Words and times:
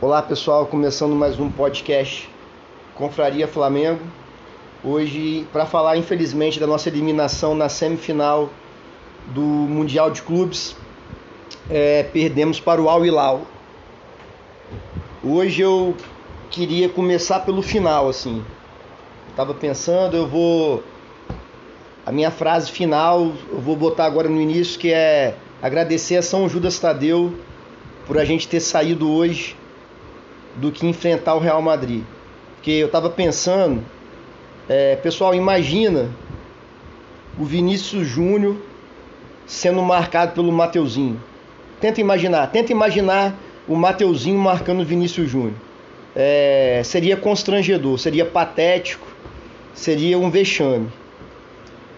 Olá 0.00 0.20
pessoal, 0.20 0.66
começando 0.66 1.14
mais 1.14 1.38
um 1.38 1.48
podcast 1.48 2.28
Confraria 2.96 3.46
Flamengo. 3.46 4.00
Hoje, 4.82 5.46
para 5.52 5.64
falar 5.66 5.96
infelizmente 5.96 6.58
da 6.58 6.66
nossa 6.66 6.88
eliminação 6.88 7.54
na 7.54 7.68
semifinal 7.68 8.50
do 9.28 9.40
Mundial 9.40 10.10
de 10.10 10.20
Clubes, 10.20 10.76
é, 11.70 12.02
perdemos 12.02 12.58
para 12.58 12.82
o 12.82 12.88
Al 12.88 13.06
Hilal. 13.06 13.42
Hoje 15.22 15.62
eu 15.62 15.94
queria 16.50 16.88
começar 16.88 17.40
pelo 17.40 17.62
final, 17.62 18.08
assim. 18.08 18.44
Tava 19.36 19.54
pensando, 19.54 20.16
eu 20.16 20.26
vou. 20.26 20.82
A 22.04 22.10
minha 22.10 22.32
frase 22.32 22.70
final 22.70 23.32
eu 23.48 23.60
vou 23.60 23.76
botar 23.76 24.06
agora 24.06 24.28
no 24.28 24.40
início, 24.40 24.78
que 24.78 24.92
é 24.92 25.36
agradecer 25.62 26.16
a 26.16 26.22
São 26.22 26.48
Judas 26.48 26.80
Tadeu 26.80 27.32
por 28.08 28.18
a 28.18 28.24
gente 28.24 28.48
ter 28.48 28.60
saído 28.60 29.08
hoje 29.10 29.56
do 30.56 30.70
que 30.70 30.86
enfrentar 30.86 31.34
o 31.34 31.38
Real 31.38 31.60
Madrid. 31.60 32.02
Porque 32.56 32.70
eu 32.70 32.86
estava 32.86 33.10
pensando, 33.10 33.82
é, 34.68 34.96
pessoal, 34.96 35.34
imagina 35.34 36.10
o 37.38 37.44
Vinícius 37.44 38.06
Júnior 38.06 38.56
sendo 39.46 39.82
marcado 39.82 40.32
pelo 40.32 40.50
Mateuzinho. 40.52 41.20
Tenta 41.80 42.00
imaginar, 42.00 42.46
tenta 42.50 42.72
imaginar 42.72 43.34
o 43.68 43.74
Mateuzinho 43.74 44.38
marcando 44.38 44.80
o 44.80 44.84
Vinícius 44.84 45.30
Júnior. 45.30 45.54
É, 46.16 46.80
seria 46.84 47.16
constrangedor, 47.16 47.98
seria 47.98 48.24
patético, 48.24 49.06
seria 49.74 50.18
um 50.18 50.30
vexame. 50.30 50.88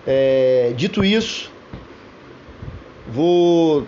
É, 0.06 0.72
dito 0.76 1.04
isso, 1.04 1.50
vou 3.06 3.86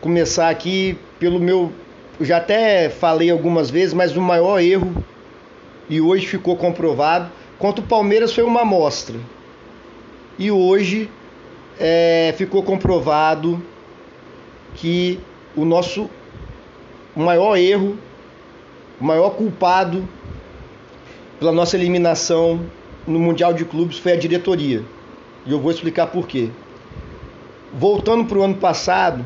começar 0.00 0.48
aqui 0.48 0.98
pelo 1.18 1.40
meu 1.40 1.72
eu 2.18 2.26
já 2.26 2.38
até 2.38 2.90
falei 2.90 3.30
algumas 3.30 3.70
vezes, 3.70 3.94
mas 3.94 4.16
o 4.16 4.20
maior 4.20 4.60
erro, 4.60 4.92
e 5.88 6.00
hoje 6.00 6.26
ficou 6.26 6.56
comprovado, 6.56 7.30
contra 7.58 7.82
o 7.82 7.86
Palmeiras 7.86 8.32
foi 8.32 8.44
uma 8.44 8.62
amostra. 8.62 9.16
E 10.38 10.50
hoje 10.50 11.08
é, 11.78 12.34
ficou 12.36 12.62
comprovado 12.62 13.62
que 14.74 15.20
o 15.56 15.64
nosso 15.64 16.10
maior 17.14 17.56
erro, 17.56 17.96
o 19.00 19.04
maior 19.04 19.30
culpado 19.30 20.08
pela 21.38 21.52
nossa 21.52 21.76
eliminação 21.76 22.66
no 23.06 23.18
Mundial 23.18 23.52
de 23.52 23.64
Clubes 23.64 23.98
foi 23.98 24.12
a 24.12 24.16
diretoria. 24.16 24.82
E 25.46 25.52
eu 25.52 25.60
vou 25.60 25.70
explicar 25.70 26.08
por 26.08 26.26
quê. 26.26 26.50
Voltando 27.72 28.24
para 28.24 28.38
o 28.38 28.42
ano 28.42 28.56
passado, 28.56 29.24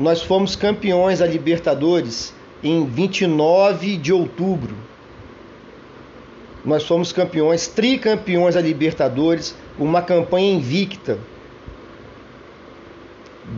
nós 0.00 0.22
fomos 0.22 0.56
campeões 0.56 1.18
da 1.18 1.26
Libertadores 1.26 2.32
em 2.64 2.86
29 2.86 3.98
de 3.98 4.14
outubro. 4.14 4.74
Nós 6.64 6.86
fomos 6.86 7.12
campeões, 7.12 7.68
tricampeões 7.68 8.54
da 8.54 8.62
Libertadores, 8.62 9.54
uma 9.78 10.00
campanha 10.00 10.54
invicta. 10.54 11.18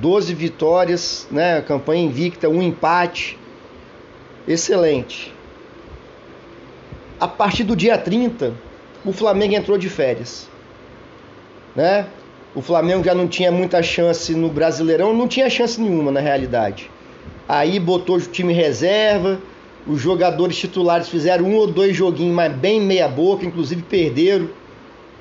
12 0.01 0.35
vitórias, 0.35 1.29
né? 1.31 1.61
Campanha 1.61 2.03
invicta, 2.03 2.49
um 2.49 2.61
empate. 2.61 3.39
Excelente. 4.47 5.33
A 7.21 7.29
partir 7.29 7.63
do 7.63 7.77
dia 7.77 7.97
30, 7.97 8.53
o 9.05 9.13
Flamengo 9.13 9.55
entrou 9.55 9.79
de 9.79 9.89
férias. 9.89 10.49
Né? 11.77 12.07
O 12.55 12.61
Flamengo 12.61 13.03
já 13.03 13.15
não 13.15 13.27
tinha 13.27 13.51
muita 13.51 13.83
chance 13.83 14.35
no 14.35 14.51
Brasileirão, 14.51 15.15
não 15.15 15.27
tinha 15.27 15.49
chance 15.49 15.81
nenhuma 15.81 16.11
na 16.11 16.21
realidade. 16.21 16.91
Aí 17.49 17.81
botou 17.81 18.17
o 18.17 18.21
time 18.21 18.53
reserva, 18.53 19.41
os 19.87 20.01
jogadores 20.01 20.57
titulares 20.57 21.09
fizeram 21.09 21.47
um 21.47 21.57
ou 21.57 21.67
dois 21.67 21.97
joguinhos, 21.97 22.35
mas 22.35 22.53
bem 22.53 22.81
meia 22.81 23.09
boca, 23.09 23.47
inclusive 23.47 23.83
perderam. 23.83 24.51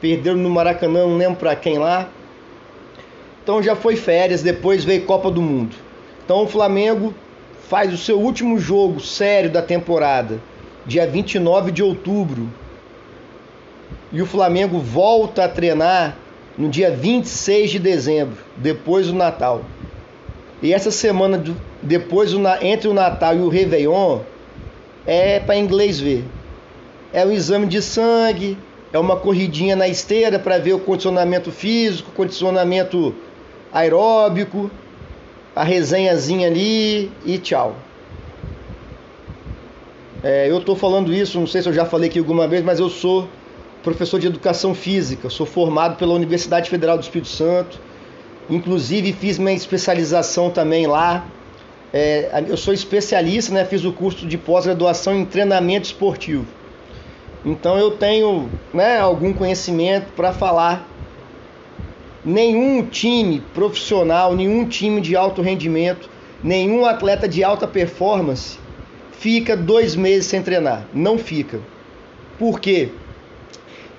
Perderam 0.02 0.38
no 0.38 0.50
Maracanã, 0.50 1.08
não 1.08 1.18
lembro 1.18 1.38
para 1.38 1.56
quem 1.56 1.78
lá. 1.78 2.10
Então 3.42 3.64
já 3.64 3.76
foi 3.76 3.96
férias, 3.96 4.44
depois 4.44 4.84
veio 4.84 5.06
Copa 5.06 5.32
do 5.32 5.42
Mundo. 5.42 5.76
Então 6.26 6.44
o 6.44 6.48
Flamengo 6.48 7.14
faz 7.70 7.94
o 7.94 7.98
seu 7.98 8.20
último 8.20 8.60
jogo 8.60 9.00
sério 9.00 9.50
da 9.50 9.62
temporada, 9.62 10.40
dia 10.86 11.08
29 11.08 11.72
de 11.72 11.82
outubro. 11.82 12.50
E 14.12 14.22
o 14.22 14.26
Flamengo 14.26 14.80
volta 14.80 15.46
a 15.46 15.50
treinar 15.50 16.18
no 16.58 16.70
dia 16.70 16.92
26 16.92 17.72
de 17.72 17.80
dezembro, 17.80 18.38
depois 18.58 19.08
do 19.08 19.14
Natal. 19.14 19.66
E 20.62 20.74
essa 20.74 20.92
semana 20.92 21.44
depois 21.82 22.32
entre 22.62 22.88
o 22.88 22.94
Natal 22.94 23.36
e 23.36 23.40
o 23.40 23.50
Réveillon 23.50 24.20
é 25.06 25.40
para 25.40 25.58
inglês 25.58 26.00
ver. 26.00 26.24
É 27.12 27.26
o 27.26 27.32
exame 27.32 27.66
de 27.66 27.82
sangue, 27.82 28.58
é 28.94 29.00
uma 29.00 29.16
corridinha 29.16 29.76
na 29.76 29.88
esteira 29.88 30.38
para 30.38 30.58
ver 30.58 30.74
o 30.74 30.80
condicionamento 30.80 31.52
físico, 31.52 32.12
condicionamento 32.12 33.14
aeróbico, 33.74 34.70
a 35.56 35.64
resenhazinha 35.64 36.48
ali 36.48 37.12
e 37.26 37.38
tchau. 37.38 37.76
É, 40.24 40.50
eu 40.50 40.60
estou 40.60 40.76
falando 40.76 41.12
isso, 41.12 41.40
não 41.40 41.48
sei 41.48 41.62
se 41.62 41.70
eu 41.70 41.74
já 41.74 41.86
falei 41.86 42.10
aqui 42.10 42.20
alguma 42.20 42.48
vez, 42.48 42.64
mas 42.64 42.80
eu 42.80 42.90
sou 42.90 43.28
professor 43.84 44.20
de 44.20 44.28
educação 44.28 44.74
física, 44.74 45.30
sou 45.30 45.46
formado 45.46 45.96
pela 45.96 46.14
Universidade 46.14 46.70
Federal 46.70 46.98
do 46.98 47.04
Espírito 47.04 47.30
Santo, 47.30 47.80
inclusive 48.50 49.14
fiz 49.14 49.38
minha 49.38 49.54
especialização 49.54 50.50
também 50.50 50.88
lá. 50.88 51.26
É, 51.94 52.44
eu 52.48 52.56
sou 52.56 52.74
especialista, 52.74 53.54
né, 53.54 53.66
fiz 53.66 53.84
o 53.84 53.92
curso 53.92 54.26
de 54.26 54.38
pós-graduação 54.38 55.18
em 55.18 55.26
treinamento 55.26 55.88
esportivo. 55.88 56.46
Então 57.44 57.78
eu 57.78 57.92
tenho 57.92 58.50
né, 58.74 59.00
algum 59.00 59.34
conhecimento 59.34 60.12
para 60.16 60.32
falar. 60.32 60.88
Nenhum 62.24 62.86
time 62.86 63.42
profissional, 63.54 64.36
nenhum 64.36 64.66
time 64.66 65.02
de 65.02 65.16
alto 65.16 65.42
rendimento, 65.42 66.08
nenhum 66.44 66.86
atleta 66.86 67.28
de 67.28 67.44
alta 67.44 67.68
performance 67.68 68.60
fica 69.12 69.58
dois 69.58 69.96
meses 69.96 70.28
sem 70.28 70.42
treinar. 70.42 70.86
Não 70.94 71.18
fica. 71.18 71.60
Por 72.38 72.60
quê? 72.60 72.90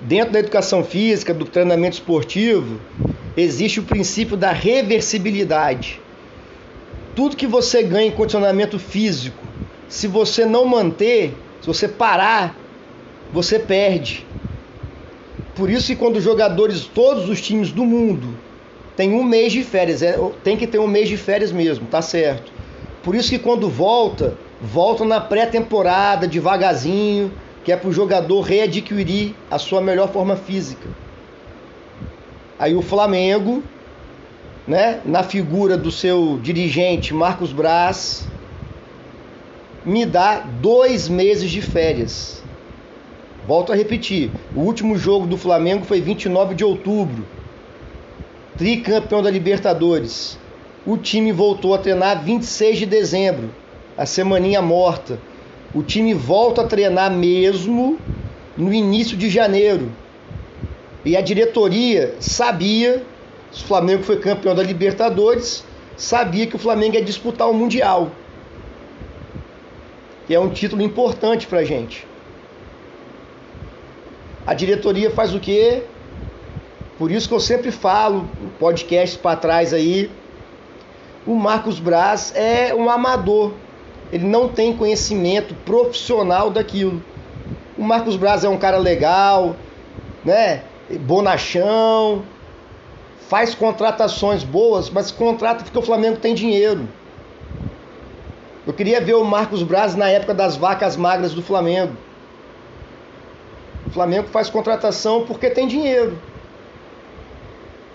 Dentro 0.03 0.33
da 0.33 0.39
educação 0.39 0.83
física, 0.83 1.33
do 1.33 1.45
treinamento 1.45 1.95
esportivo, 1.95 2.79
existe 3.37 3.79
o 3.79 3.83
princípio 3.83 4.35
da 4.35 4.51
reversibilidade. 4.51 6.01
Tudo 7.15 7.37
que 7.37 7.47
você 7.47 7.81
ganha 7.83 8.07
em 8.07 8.11
condicionamento 8.11 8.77
físico, 8.77 9.41
se 9.87 10.07
você 10.07 10.45
não 10.45 10.65
manter, 10.65 11.33
se 11.61 11.67
você 11.67 11.87
parar, 11.87 12.57
você 13.31 13.57
perde. 13.57 14.25
Por 15.55 15.69
isso 15.69 15.87
que 15.87 15.95
quando 15.95 16.17
os 16.17 16.23
jogadores, 16.23 16.81
todos 16.85 17.29
os 17.29 17.41
times 17.41 17.71
do 17.71 17.85
mundo, 17.85 18.37
tem 18.97 19.13
um 19.13 19.23
mês 19.23 19.53
de 19.53 19.63
férias, 19.63 20.01
é, 20.01 20.19
tem 20.43 20.57
que 20.57 20.67
ter 20.67 20.79
um 20.79 20.87
mês 20.87 21.07
de 21.07 21.15
férias 21.15 21.51
mesmo, 21.51 21.85
tá 21.85 22.01
certo. 22.01 22.51
Por 23.01 23.15
isso 23.15 23.29
que 23.29 23.39
quando 23.39 23.69
volta, 23.69 24.35
volta 24.61 25.05
na 25.05 25.21
pré-temporada, 25.21 26.27
devagarzinho, 26.27 27.31
que 27.63 27.71
é 27.71 27.77
para 27.77 27.89
o 27.89 27.93
jogador 27.93 28.41
readquirir 28.41 29.33
a 29.49 29.57
sua 29.57 29.81
melhor 29.81 30.11
forma 30.11 30.35
física. 30.35 30.89
Aí 32.59 32.75
o 32.75 32.81
Flamengo, 32.81 33.63
né, 34.67 35.01
na 35.05 35.23
figura 35.23 35.77
do 35.77 35.91
seu 35.91 36.39
dirigente 36.41 37.13
Marcos 37.13 37.53
Braz, 37.53 38.27
me 39.85 40.05
dá 40.05 40.39
dois 40.39 41.07
meses 41.07 41.49
de 41.49 41.61
férias. 41.61 42.43
Volto 43.47 43.71
a 43.71 43.75
repetir: 43.75 44.31
o 44.55 44.61
último 44.61 44.97
jogo 44.97 45.25
do 45.25 45.37
Flamengo 45.37 45.85
foi 45.85 46.01
29 46.01 46.55
de 46.55 46.63
outubro, 46.63 47.25
tricampeão 48.57 49.21
da 49.21 49.31
Libertadores. 49.31 50.37
O 50.85 50.97
time 50.97 51.31
voltou 51.31 51.73
a 51.73 51.77
treinar 51.77 52.21
26 52.23 52.79
de 52.79 52.85
dezembro, 52.85 53.49
a 53.97 54.05
semaninha 54.05 54.61
morta 54.61 55.17
o 55.73 55.81
time 55.81 56.13
volta 56.13 56.61
a 56.61 56.67
treinar 56.67 57.11
mesmo 57.11 57.97
no 58.55 58.71
início 58.71 59.17
de 59.17 59.29
janeiro. 59.29 59.91
E 61.03 61.17
a 61.17 61.21
diretoria 61.21 62.15
sabia, 62.19 63.03
o 63.51 63.63
Flamengo 63.63 64.03
foi 64.03 64.19
campeão 64.19 64.53
da 64.53 64.63
Libertadores, 64.63 65.65
sabia 65.97 66.47
que 66.47 66.55
o 66.55 66.59
Flamengo 66.59 66.95
ia 66.95 67.03
disputar 67.03 67.49
o 67.49 67.53
Mundial. 67.53 68.11
Que 70.27 70.35
é 70.35 70.39
um 70.39 70.49
título 70.49 70.81
importante 70.81 71.47
pra 71.47 71.63
gente. 71.63 72.07
A 74.45 74.53
diretoria 74.53 75.09
faz 75.09 75.33
o 75.33 75.39
quê? 75.39 75.83
Por 76.97 77.11
isso 77.11 77.27
que 77.27 77.33
eu 77.33 77.39
sempre 77.39 77.71
falo, 77.71 78.29
podcast 78.59 79.17
para 79.17 79.35
trás 79.35 79.73
aí, 79.73 80.11
o 81.25 81.35
Marcos 81.35 81.79
Braz 81.79 82.33
é 82.35 82.73
um 82.75 82.89
amador 82.89 83.53
ele 84.13 84.27
não 84.27 84.47
tem 84.47 84.77
conhecimento 84.77 85.55
profissional 85.65 86.51
daquilo. 86.51 87.03
O 87.75 87.81
Marcos 87.81 88.15
Braz 88.15 88.43
é 88.43 88.47
um 88.47 88.59
cara 88.59 88.77
legal, 88.77 89.55
né? 90.23 90.61
Bonachão, 90.99 92.21
faz 93.27 93.55
contratações 93.55 94.43
boas, 94.43 94.87
mas 94.87 95.09
contrata 95.09 95.63
porque 95.63 95.79
o 95.79 95.81
Flamengo 95.81 96.17
tem 96.17 96.35
dinheiro. 96.35 96.87
Eu 98.67 98.73
queria 98.73 99.01
ver 99.01 99.15
o 99.15 99.25
Marcos 99.25 99.63
Braz 99.63 99.95
na 99.95 100.07
época 100.07 100.35
das 100.35 100.55
vacas 100.55 100.95
magras 100.95 101.33
do 101.33 101.41
Flamengo. 101.41 101.97
O 103.89 103.93
Flamengo 103.93 104.27
faz 104.27 104.47
contratação 104.47 105.25
porque 105.25 105.49
tem 105.49 105.67
dinheiro. 105.67 106.21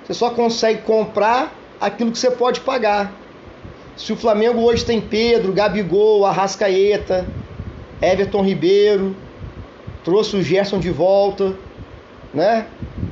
Você 0.04 0.14
só 0.14 0.30
consegue 0.30 0.82
comprar 0.82 1.54
aquilo 1.80 2.10
que 2.10 2.18
você 2.18 2.32
pode 2.32 2.60
pagar. 2.62 3.12
Se 3.98 4.12
o 4.12 4.16
Flamengo 4.16 4.60
hoje 4.60 4.84
tem 4.84 5.00
Pedro, 5.00 5.52
Gabigol, 5.52 6.24
Arrascaeta, 6.24 7.28
Everton 8.00 8.42
Ribeiro, 8.44 9.16
trouxe 10.04 10.36
o 10.36 10.42
Gerson 10.42 10.78
de 10.78 10.88
volta, 10.88 11.56
né? 12.32 12.68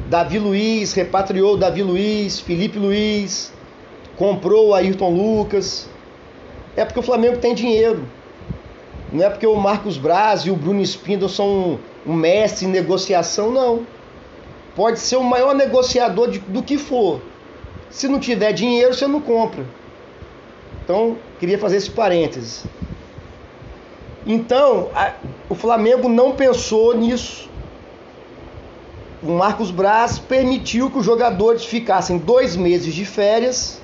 Davi 0.08 0.38
Luiz, 0.38 0.92
repatriou 0.92 1.56
Davi 1.56 1.82
Luiz, 1.82 2.38
Felipe 2.38 2.78
Luiz, 2.78 3.52
comprou 4.16 4.68
o 4.68 4.74
Ayrton 4.74 5.10
Lucas. 5.10 5.90
É 6.76 6.84
porque 6.84 7.00
o 7.00 7.02
Flamengo 7.02 7.38
tem 7.38 7.52
dinheiro. 7.52 8.06
Não 9.12 9.24
é 9.24 9.28
porque 9.28 9.46
o 9.46 9.56
Marcos 9.56 9.98
Braz 9.98 10.42
e 10.42 10.52
o 10.52 10.56
Bruno 10.56 10.82
Spindle 10.82 11.28
são 11.28 11.80
um 12.06 12.12
mestre 12.12 12.64
em 12.64 12.68
negociação, 12.68 13.50
não. 13.50 13.84
Pode 14.76 15.00
ser 15.00 15.16
o 15.16 15.24
maior 15.24 15.52
negociador 15.52 16.30
de, 16.30 16.38
do 16.38 16.62
que 16.62 16.78
for. 16.78 17.20
Se 17.90 18.06
não 18.06 18.20
tiver 18.20 18.52
dinheiro, 18.52 18.94
você 18.94 19.08
não 19.08 19.20
compra. 19.20 19.66
Então, 20.86 21.16
queria 21.40 21.58
fazer 21.58 21.78
esse 21.78 21.90
parênteses. 21.90 22.64
Então, 24.24 24.88
a, 24.94 25.14
o 25.48 25.54
Flamengo 25.56 26.08
não 26.08 26.36
pensou 26.36 26.96
nisso. 26.96 27.50
O 29.20 29.32
Marcos 29.32 29.72
Braz 29.72 30.20
permitiu 30.20 30.88
que 30.88 30.98
os 30.98 31.04
jogadores 31.04 31.64
ficassem 31.64 32.18
dois 32.18 32.54
meses 32.54 32.94
de 32.94 33.04
férias, 33.04 33.82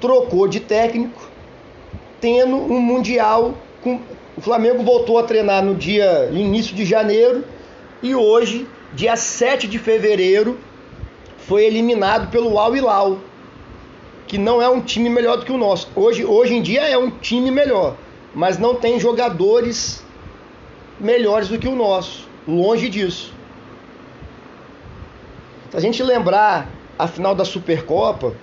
trocou 0.00 0.48
de 0.48 0.58
técnico, 0.58 1.22
tendo 2.20 2.56
um 2.56 2.80
Mundial. 2.80 3.54
Com... 3.80 4.00
O 4.36 4.40
Flamengo 4.40 4.82
voltou 4.82 5.20
a 5.20 5.22
treinar 5.22 5.64
no 5.64 5.76
dia 5.76 6.30
início 6.32 6.74
de 6.74 6.84
janeiro 6.84 7.44
e 8.02 8.12
hoje, 8.12 8.66
dia 8.92 9.14
7 9.14 9.68
de 9.68 9.78
fevereiro, 9.78 10.58
foi 11.46 11.64
eliminado 11.64 12.28
pelo 12.28 12.58
Al 12.58 12.74
Hilal, 12.74 13.18
que 14.26 14.38
não 14.38 14.60
é 14.60 14.68
um 14.68 14.80
time 14.80 15.08
melhor 15.08 15.38
do 15.38 15.44
que 15.44 15.52
o 15.52 15.58
nosso. 15.58 15.88
Hoje, 15.94 16.24
hoje 16.24 16.54
em 16.54 16.62
dia 16.62 16.82
é 16.82 16.98
um 16.98 17.10
time 17.10 17.50
melhor, 17.50 17.96
mas 18.34 18.58
não 18.58 18.74
tem 18.74 18.98
jogadores 18.98 20.04
melhores 20.98 21.48
do 21.48 21.58
que 21.58 21.68
o 21.68 21.74
nosso. 21.74 22.28
Longe 22.46 22.88
disso. 22.88 23.32
Se 25.70 25.76
a 25.76 25.80
gente 25.80 26.02
lembrar 26.02 26.70
a 26.98 27.06
final 27.06 27.34
da 27.34 27.44
Supercopa, 27.44 28.34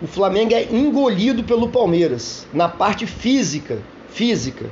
o 0.00 0.06
Flamengo 0.06 0.54
é 0.54 0.64
engolido 0.64 1.44
pelo 1.44 1.68
Palmeiras 1.68 2.46
na 2.52 2.68
parte 2.68 3.06
física, 3.06 3.78
física. 4.08 4.66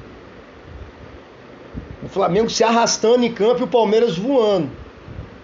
O 2.03 2.09
Flamengo 2.09 2.51
se 2.51 2.65
arrastando 2.65 3.25
em 3.25 3.33
campo 3.33 3.61
e 3.61 3.65
o 3.65 3.69
Palmeiras 3.69 4.17
voando. 4.17 4.71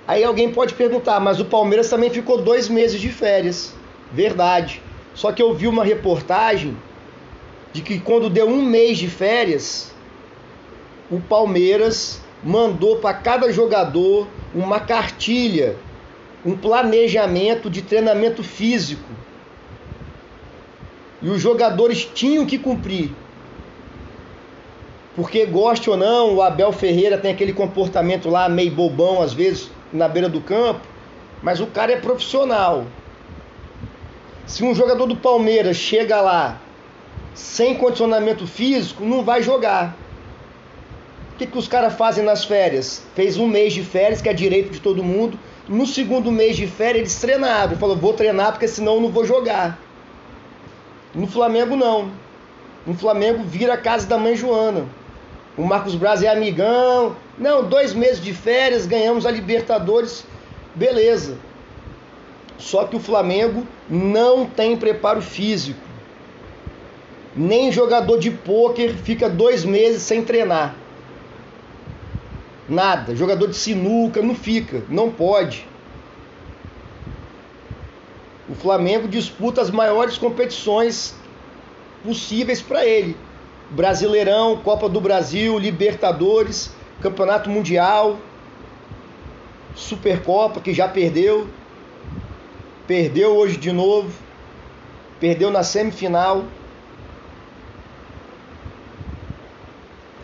Aí 0.09 0.25
alguém 0.25 0.53
pode 0.53 0.75
perguntar, 0.75 1.21
mas 1.21 1.41
o 1.41 1.45
Palmeiras 1.45 1.89
também 1.89 2.11
ficou 2.11 2.41
dois 2.41 2.69
meses 2.69 3.01
de 3.01 3.11
férias. 3.11 3.75
Verdade. 4.13 4.83
Só 5.15 5.33
que 5.33 5.43
eu 5.43 5.55
vi 5.55 5.67
uma 5.67 5.85
reportagem 5.85 6.77
de 7.73 7.83
que 7.83 7.99
quando 7.99 8.31
deu 8.31 8.49
um 8.49 8.63
mês 8.63 8.99
de 8.99 9.09
férias, 9.09 9.95
o 11.11 11.21
Palmeiras 11.21 12.21
mandou 12.43 12.97
para 12.97 13.15
cada 13.15 13.53
jogador 13.53 14.27
uma 14.55 14.81
cartilha, 14.81 15.77
um 16.45 16.57
planejamento 16.57 17.69
de 17.69 17.83
treinamento 17.83 18.43
físico. 18.43 19.09
E 21.21 21.29
os 21.29 21.41
jogadores 21.41 22.05
tinham 22.05 22.47
que 22.47 22.59
cumprir. 22.59 23.11
Porque 25.15 25.47
goste 25.47 25.89
ou 25.89 25.97
não, 25.97 26.35
o 26.35 26.43
Abel 26.43 26.73
Ferreira 26.73 27.17
tem 27.17 27.33
aquele 27.33 27.53
comportamento 27.53 28.29
lá 28.29 28.49
meio 28.49 28.71
bobão 28.71 29.23
às 29.23 29.33
vezes 29.33 29.71
na 29.93 30.07
beira 30.07 30.29
do 30.29 30.43
campo, 30.43 30.83
mas 31.43 31.59
o 31.59 31.67
cara 31.67 31.93
é 31.93 31.97
profissional. 31.97 32.85
Se 34.47 34.63
um 34.63 34.75
jogador 34.75 35.07
do 35.07 35.17
Palmeiras 35.17 35.77
chega 35.77 36.21
lá 36.21 36.61
sem 37.35 37.75
condicionamento 37.75 38.47
físico, 38.47 39.05
não 39.05 39.23
vai 39.23 39.43
jogar. 39.43 39.97
O 41.35 41.37
que, 41.37 41.47
que 41.47 41.59
os 41.59 41.67
caras 41.69 41.95
fazem 41.95 42.25
nas 42.25 42.45
férias? 42.45 43.03
Fez 43.15 43.37
um 43.37 43.47
mês 43.47 43.75
de 43.75 43.83
férias, 43.83 44.23
que 44.23 44.29
é 44.29 44.33
direito 44.33 44.71
de 44.71 44.81
todo 44.81 45.03
mundo. 45.03 45.39
No 45.69 45.85
segundo 45.85 46.31
mês 46.31 46.57
de 46.57 46.67
férias, 46.67 46.97
eles 46.99 47.21
treinaram. 47.21 47.77
Falou, 47.77 47.97
vou 47.97 48.15
treinar 48.15 48.53
porque 48.53 48.69
senão 48.69 48.95
eu 48.95 49.01
não 49.01 49.11
vou 49.11 49.25
jogar. 49.25 49.79
No 51.13 51.27
Flamengo, 51.27 51.77
não. 51.77 52.11
No 52.87 52.95
Flamengo, 52.95 53.43
vira 53.43 53.75
a 53.75 53.79
casa 53.79 54.07
da 54.07 54.17
mãe 54.17 54.37
Joana. 54.37 54.87
O 55.59 55.65
Marcos 55.65 55.97
Braz 55.97 56.23
é 56.23 56.29
amigão. 56.29 57.17
Não, 57.37 57.69
dois 57.69 57.93
meses 57.93 58.23
de 58.23 58.33
férias, 58.33 58.87
ganhamos 58.87 59.27
a 59.27 59.31
Libertadores. 59.31 60.25
Beleza. 60.75 61.37
Só 62.59 62.85
que 62.85 62.97
o 62.97 63.01
Flamengo 63.01 63.67
não 63.89 64.47
tem 64.47 64.77
preparo 64.77 65.21
físico. 65.21 65.81
Nem 67.35 67.71
jogador 67.71 68.19
de 68.19 68.31
pôquer 68.31 68.95
fica 68.95 69.29
dois 69.29 69.65
meses 69.65 70.03
sem 70.03 70.23
treinar. 70.23 70.75
Nada. 72.69 73.15
Jogador 73.15 73.49
de 73.49 73.57
sinuca 73.57 74.23
não 74.23 74.35
fica, 74.35 74.83
não 74.89 75.11
pode. 75.11 75.67
O 78.49 78.55
Flamengo 78.55 79.07
disputa 79.09 79.61
as 79.61 79.71
maiores 79.71 80.17
competições 80.17 81.15
possíveis 82.05 82.63
para 82.63 82.87
ele: 82.87 83.17
Brasileirão, 83.71 84.57
Copa 84.59 84.89
do 84.89 85.01
Brasil, 85.01 85.59
Libertadores, 85.59 86.73
Campeonato 87.01 87.51
Mundial, 87.51 88.19
Supercopa, 89.75 90.61
que 90.61 90.73
já 90.73 90.89
perdeu. 90.89 91.49
Perdeu 92.87 93.37
hoje 93.37 93.57
de 93.57 93.73
novo. 93.73 94.13
Perdeu 95.19 95.51
na 95.51 95.63
semifinal. 95.63 96.45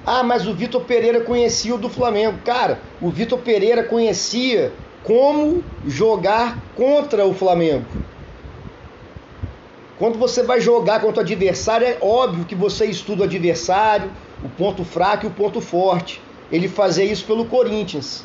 Ah, 0.04 0.22
mas 0.22 0.46
o 0.46 0.54
Vitor 0.54 0.82
Pereira 0.82 1.20
conhecia 1.20 1.74
o 1.74 1.78
do 1.78 1.88
Flamengo. 1.88 2.38
Cara, 2.44 2.80
o 3.00 3.10
Vitor 3.10 3.38
Pereira 3.38 3.84
conhecia 3.84 4.72
como 5.02 5.64
jogar 5.86 6.58
contra 6.76 7.24
o 7.24 7.34
Flamengo. 7.34 7.86
Quando 9.98 10.18
você 10.18 10.42
vai 10.42 10.60
jogar 10.60 11.00
contra 11.00 11.20
o 11.20 11.24
adversário, 11.24 11.86
é 11.86 11.96
óbvio 12.00 12.44
que 12.44 12.54
você 12.54 12.86
estuda 12.86 13.22
o 13.22 13.24
adversário, 13.24 14.10
o 14.42 14.48
ponto 14.48 14.84
fraco 14.84 15.26
e 15.26 15.28
o 15.28 15.32
ponto 15.32 15.60
forte. 15.60 16.20
Ele 16.50 16.66
fazia 16.68 17.04
isso 17.04 17.24
pelo 17.24 17.44
Corinthians. 17.44 18.24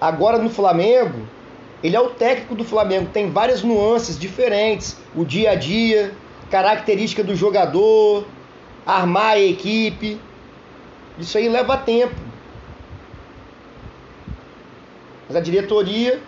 Agora 0.00 0.38
no 0.38 0.48
Flamengo, 0.48 1.28
ele 1.82 1.94
é 1.94 2.00
o 2.00 2.10
técnico 2.10 2.54
do 2.54 2.64
Flamengo, 2.64 3.10
tem 3.12 3.30
várias 3.30 3.62
nuances 3.62 4.18
diferentes, 4.18 4.96
o 5.14 5.24
dia 5.24 5.52
a 5.52 5.54
dia, 5.54 6.12
característica 6.50 7.22
do 7.22 7.36
jogador, 7.36 8.26
armar 8.84 9.32
a 9.32 9.40
equipe. 9.40 10.20
Isso 11.18 11.38
aí 11.38 11.48
leva 11.48 11.76
tempo. 11.76 12.14
Mas 15.28 15.36
a 15.36 15.40
diretoria 15.40 16.20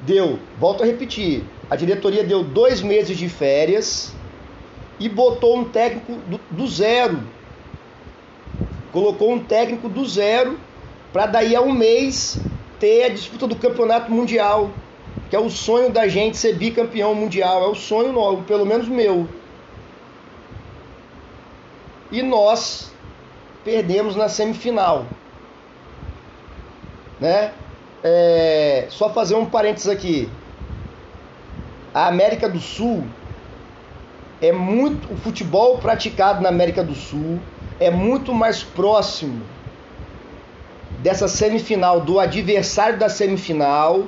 deu, 0.00 0.38
volto 0.58 0.82
a 0.82 0.86
repetir, 0.86 1.42
a 1.70 1.76
diretoria 1.76 2.22
deu 2.22 2.44
dois 2.44 2.82
meses 2.82 3.16
de 3.16 3.28
férias 3.28 4.14
e 5.00 5.08
botou 5.08 5.56
um 5.56 5.64
técnico 5.64 6.12
do, 6.28 6.40
do 6.50 6.68
zero. 6.68 7.20
Colocou 8.92 9.32
um 9.32 9.40
técnico 9.40 9.88
do 9.88 10.04
zero 10.06 10.58
para 11.12 11.26
daí 11.26 11.56
a 11.56 11.60
um 11.60 11.72
mês 11.72 12.38
ter 12.78 13.04
a 13.04 13.08
disputa 13.08 13.46
do 13.46 13.56
campeonato 13.56 14.10
mundial, 14.12 14.70
que 15.34 15.36
é 15.36 15.40
o 15.40 15.50
sonho 15.50 15.90
da 15.90 16.06
gente 16.06 16.36
ser 16.36 16.54
bicampeão 16.54 17.12
mundial, 17.12 17.64
é 17.64 17.66
o 17.66 17.74
sonho 17.74 18.12
novo, 18.12 18.44
pelo 18.44 18.64
menos 18.64 18.86
meu. 18.86 19.28
E 22.12 22.22
nós 22.22 22.92
perdemos 23.64 24.14
na 24.14 24.28
semifinal. 24.28 25.06
Né? 27.18 27.52
É, 28.04 28.86
só 28.90 29.12
fazer 29.12 29.34
um 29.34 29.44
parênteses 29.44 29.88
aqui. 29.88 30.30
A 31.92 32.06
América 32.06 32.48
do 32.48 32.60
Sul 32.60 33.04
é 34.40 34.52
muito. 34.52 35.12
O 35.12 35.16
futebol 35.16 35.78
praticado 35.78 36.40
na 36.40 36.48
América 36.48 36.84
do 36.84 36.94
Sul 36.94 37.40
é 37.80 37.90
muito 37.90 38.32
mais 38.32 38.62
próximo 38.62 39.42
dessa 41.00 41.26
semifinal, 41.26 42.00
do 42.02 42.20
adversário 42.20 43.00
da 43.00 43.08
semifinal, 43.08 44.04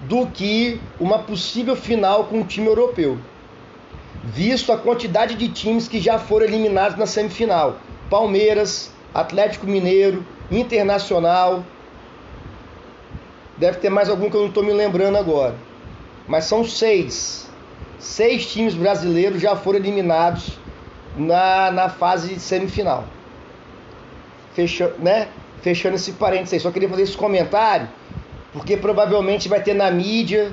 do 0.00 0.26
que 0.26 0.80
uma 0.98 1.18
possível 1.18 1.76
final 1.76 2.24
com 2.24 2.38
um 2.38 2.44
time 2.44 2.66
europeu. 2.66 3.18
Visto 4.24 4.72
a 4.72 4.78
quantidade 4.78 5.34
de 5.34 5.48
times 5.48 5.88
que 5.88 6.00
já 6.00 6.18
foram 6.18 6.46
eliminados 6.46 6.98
na 6.98 7.06
semifinal. 7.06 7.76
Palmeiras, 8.08 8.92
Atlético 9.14 9.66
Mineiro, 9.66 10.24
Internacional. 10.50 11.64
Deve 13.56 13.78
ter 13.78 13.90
mais 13.90 14.08
algum 14.08 14.30
que 14.30 14.36
eu 14.36 14.40
não 14.40 14.48
estou 14.48 14.62
me 14.62 14.72
lembrando 14.72 15.16
agora. 15.16 15.54
Mas 16.26 16.44
são 16.44 16.64
seis. 16.64 17.48
Seis 17.98 18.50
times 18.50 18.74
brasileiros 18.74 19.40
já 19.40 19.54
foram 19.54 19.78
eliminados 19.78 20.58
na, 21.16 21.70
na 21.70 21.88
fase 21.88 22.38
semifinal. 22.40 23.04
Fecha, 24.54 24.94
né? 24.98 25.28
Fechando 25.62 25.96
esse 25.96 26.12
parênteses 26.12 26.54
aí, 26.54 26.60
só 26.60 26.70
queria 26.70 26.88
fazer 26.88 27.02
esse 27.02 27.16
comentário, 27.16 27.86
porque 28.52 28.76
provavelmente 28.76 29.48
vai 29.48 29.62
ter 29.62 29.74
na 29.74 29.90
mídia, 29.90 30.52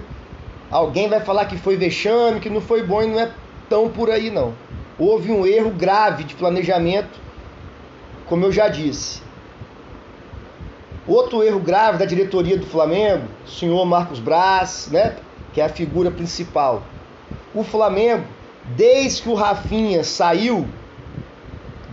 alguém 0.69 1.09
vai 1.09 1.19
falar 1.19 1.45
que 1.45 1.57
foi 1.57 1.75
vexame, 1.75 2.39
que 2.39 2.49
não 2.49 2.61
foi 2.61 2.83
bom 2.83 3.01
e 3.01 3.07
não 3.07 3.19
é 3.19 3.31
tão 3.69 3.89
por 3.89 4.09
aí 4.11 4.29
não. 4.29 4.53
Houve 4.99 5.31
um 5.31 5.45
erro 5.45 5.71
grave 5.71 6.23
de 6.23 6.35
planejamento, 6.35 7.19
como 8.25 8.45
eu 8.45 8.51
já 8.51 8.67
disse. 8.67 9.21
Outro 11.07 11.41
erro 11.41 11.59
grave 11.59 11.97
da 11.97 12.05
diretoria 12.05 12.57
do 12.57 12.65
Flamengo, 12.65 13.25
o 13.45 13.49
senhor 13.49 13.85
Marcos 13.85 14.19
Braz, 14.19 14.89
né, 14.91 15.15
que 15.53 15.61
é 15.61 15.65
a 15.65 15.69
figura 15.69 16.11
principal. 16.11 16.83
O 17.53 17.63
Flamengo, 17.63 18.25
desde 18.75 19.21
que 19.21 19.29
o 19.29 19.33
Rafinha 19.33 20.03
saiu, 20.03 20.67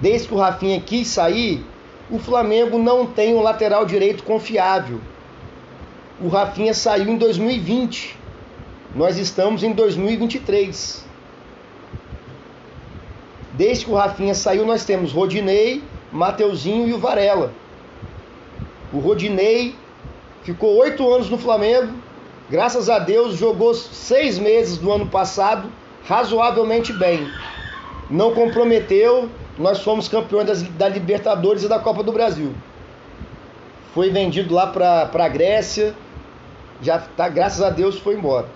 desde 0.00 0.28
que 0.28 0.34
o 0.34 0.38
Rafinha 0.38 0.80
quis 0.80 1.08
sair, 1.08 1.64
o 2.10 2.18
Flamengo 2.18 2.78
não 2.78 3.06
tem 3.06 3.34
um 3.34 3.40
lateral 3.40 3.86
direito 3.86 4.24
confiável. 4.24 5.00
O 6.20 6.28
Rafinha 6.28 6.72
saiu 6.72 7.08
em 7.08 7.16
2020. 7.16 8.16
Nós 8.94 9.18
estamos 9.18 9.62
em 9.64 9.72
2023. 9.72 11.04
Desde 13.52 13.84
que 13.84 13.90
o 13.90 13.94
Rafinha 13.94 14.34
saiu, 14.34 14.64
nós 14.64 14.84
temos 14.84 15.12
Rodinei, 15.12 15.82
Mateuzinho 16.12 16.88
e 16.88 16.92
o 16.92 16.98
Varela. 16.98 17.52
O 18.92 18.98
Rodinei 18.98 19.74
ficou 20.44 20.76
oito 20.76 21.12
anos 21.12 21.28
no 21.28 21.38
Flamengo, 21.38 21.92
graças 22.48 22.88
a 22.88 22.98
Deus 22.98 23.36
jogou 23.36 23.74
seis 23.74 24.38
meses 24.38 24.78
do 24.78 24.92
ano 24.92 25.06
passado 25.06 25.68
razoavelmente 26.04 26.92
bem. 26.92 27.28
Não 28.08 28.34
comprometeu, 28.34 29.28
nós 29.58 29.80
fomos 29.80 30.06
campeões 30.06 30.46
das, 30.46 30.62
da 30.62 30.88
Libertadores 30.88 31.64
e 31.64 31.68
da 31.68 31.78
Copa 31.78 32.02
do 32.02 32.12
Brasil. 32.12 32.54
Foi 33.92 34.10
vendido 34.10 34.54
lá 34.54 34.66
para 34.66 35.10
a 35.12 35.28
Grécia, 35.28 35.94
já 36.84 36.98
tá, 36.98 37.28
graças 37.28 37.62
a 37.62 37.70
Deus 37.70 37.98
foi 37.98 38.14
embora. 38.14 38.46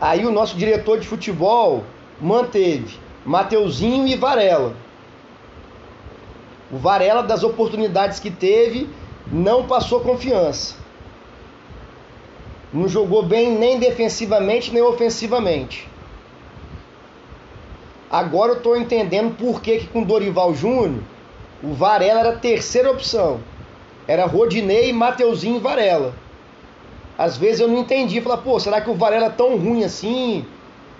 Aí 0.00 0.24
o 0.24 0.30
nosso 0.30 0.56
diretor 0.56 1.00
de 1.00 1.08
futebol 1.08 1.82
manteve 2.20 2.96
Mateuzinho 3.24 4.06
e 4.06 4.14
Varela. 4.14 4.74
O 6.70 6.78
Varela, 6.78 7.22
das 7.22 7.42
oportunidades 7.42 8.20
que 8.20 8.30
teve, 8.30 8.88
não 9.32 9.66
passou 9.66 10.00
confiança. 10.00 10.76
Não 12.72 12.86
jogou 12.86 13.22
bem 13.22 13.58
nem 13.58 13.78
defensivamente 13.78 14.72
nem 14.72 14.82
ofensivamente. 14.82 15.88
Agora 18.10 18.52
eu 18.52 18.56
estou 18.58 18.76
entendendo 18.76 19.34
por 19.36 19.60
que, 19.60 19.78
que 19.78 19.86
com 19.88 20.02
Dorival 20.02 20.54
Júnior 20.54 21.02
o 21.62 21.74
Varela 21.74 22.20
era 22.20 22.30
a 22.30 22.38
terceira 22.38 22.90
opção. 22.90 23.40
Era 24.08 24.24
Rodinei, 24.24 24.90
Mateuzinho 24.90 25.56
e 25.56 25.60
Varela. 25.60 26.14
Às 27.18 27.36
vezes 27.36 27.60
eu 27.60 27.68
não 27.68 27.78
entendi. 27.78 28.22
Falar, 28.22 28.38
pô, 28.38 28.58
será 28.58 28.80
que 28.80 28.88
o 28.88 28.94
Varela 28.94 29.26
é 29.26 29.30
tão 29.30 29.58
ruim 29.58 29.84
assim? 29.84 30.46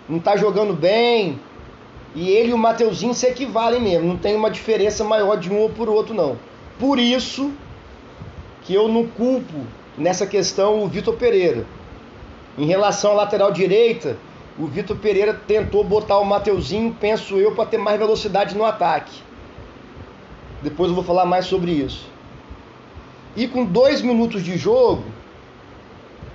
Não 0.06 0.18
está 0.18 0.36
jogando 0.36 0.74
bem? 0.74 1.40
E 2.14 2.28
ele 2.30 2.50
e 2.50 2.54
o 2.54 2.58
Mateuzinho 2.58 3.14
se 3.14 3.26
equivalem 3.26 3.80
mesmo, 3.80 4.08
não 4.08 4.16
tem 4.16 4.34
uma 4.34 4.50
diferença 4.50 5.04
maior 5.04 5.36
de 5.36 5.50
um 5.50 5.58
ou 5.58 5.70
por 5.70 5.88
outro 5.88 6.14
não. 6.14 6.38
Por 6.78 6.98
isso 6.98 7.52
que 8.62 8.74
eu 8.74 8.88
não 8.88 9.06
culpo 9.06 9.64
nessa 9.96 10.26
questão 10.26 10.82
o 10.82 10.88
Vitor 10.88 11.16
Pereira. 11.16 11.64
Em 12.56 12.66
relação 12.66 13.12
à 13.12 13.14
lateral 13.14 13.52
direita, 13.52 14.16
o 14.58 14.66
Vitor 14.66 14.96
Pereira 14.96 15.32
tentou 15.32 15.84
botar 15.84 16.18
o 16.18 16.24
Mateuzinho, 16.24 16.96
penso 16.98 17.36
eu, 17.36 17.54
para 17.54 17.66
ter 17.66 17.78
mais 17.78 17.98
velocidade 17.98 18.56
no 18.56 18.64
ataque. 18.64 19.22
Depois 20.62 20.88
eu 20.88 20.94
vou 20.94 21.04
falar 21.04 21.24
mais 21.24 21.46
sobre 21.46 21.70
isso. 21.70 22.17
E 23.38 23.46
com 23.46 23.64
dois 23.64 24.02
minutos 24.02 24.42
de 24.42 24.58
jogo, 24.58 25.04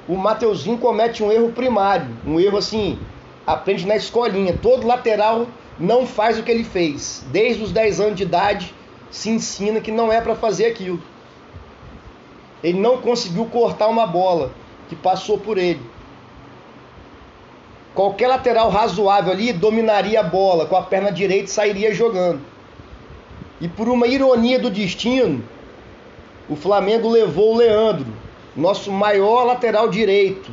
o 0.07 0.15
Mateuzinho 0.15 0.77
comete 0.77 1.21
um 1.21 1.29
erro 1.29 1.51
primário, 1.51 2.07
um 2.25 2.39
erro 2.39 2.57
assim, 2.57 2.97
aprende 3.45 3.85
na 3.85 3.97
escolinha. 3.97 4.57
Todo 4.61 4.87
lateral 4.87 5.47
não 5.77 6.07
faz 6.07 6.39
o 6.39 6.43
que 6.43 6.49
ele 6.49 6.63
fez. 6.63 7.21
Desde 7.29 7.61
os 7.61 7.73
10 7.73 7.99
anos 7.99 8.15
de 8.15 8.23
idade 8.23 8.73
se 9.11 9.29
ensina 9.29 9.81
que 9.81 9.91
não 9.91 10.13
é 10.13 10.21
para 10.21 10.33
fazer 10.33 10.65
aquilo. 10.67 11.03
Ele 12.63 12.79
não 12.79 12.99
conseguiu 12.99 13.47
cortar 13.47 13.87
uma 13.87 14.07
bola 14.07 14.53
que 14.87 14.95
passou 14.95 15.37
por 15.37 15.57
ele. 15.57 15.81
Qualquer 17.93 18.29
lateral 18.29 18.69
razoável 18.69 19.33
ali 19.33 19.51
dominaria 19.51 20.21
a 20.21 20.23
bola 20.23 20.67
com 20.67 20.77
a 20.77 20.81
perna 20.81 21.11
direita 21.11 21.49
e 21.49 21.49
sairia 21.49 21.93
jogando. 21.93 22.39
E 23.59 23.67
por 23.67 23.89
uma 23.89 24.07
ironia 24.07 24.57
do 24.57 24.71
destino, 24.71 25.43
o 26.49 26.55
Flamengo 26.55 27.09
levou 27.09 27.53
o 27.53 27.57
Leandro, 27.57 28.07
nosso 28.55 28.91
maior 28.91 29.43
lateral 29.43 29.87
direito, 29.87 30.51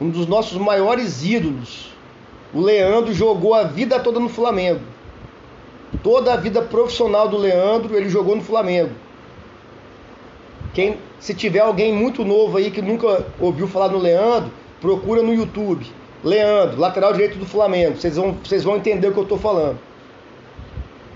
um 0.00 0.08
dos 0.10 0.26
nossos 0.26 0.58
maiores 0.58 1.24
ídolos, 1.24 1.94
o 2.54 2.60
Leandro 2.60 3.12
jogou 3.12 3.52
a 3.52 3.64
vida 3.64 3.98
toda 3.98 4.20
no 4.20 4.28
Flamengo. 4.28 4.80
Toda 6.02 6.32
a 6.32 6.36
vida 6.36 6.62
profissional 6.62 7.28
do 7.28 7.36
Leandro, 7.36 7.96
ele 7.96 8.08
jogou 8.08 8.36
no 8.36 8.42
Flamengo. 8.42 8.92
Quem, 10.72 10.98
se 11.18 11.34
tiver 11.34 11.60
alguém 11.60 11.92
muito 11.92 12.24
novo 12.24 12.56
aí 12.56 12.70
que 12.70 12.82
nunca 12.82 13.26
ouviu 13.40 13.66
falar 13.66 13.88
no 13.88 13.98
Leandro, 13.98 14.52
procura 14.80 15.22
no 15.22 15.34
YouTube. 15.34 15.86
Leandro, 16.22 16.80
lateral 16.80 17.12
direito 17.12 17.38
do 17.38 17.46
Flamengo. 17.46 17.96
Vocês 17.96 18.16
vão, 18.16 18.36
vocês 18.42 18.64
vão 18.64 18.76
entender 18.76 19.08
o 19.08 19.12
que 19.12 19.18
eu 19.18 19.24
estou 19.24 19.38
falando. 19.38 19.78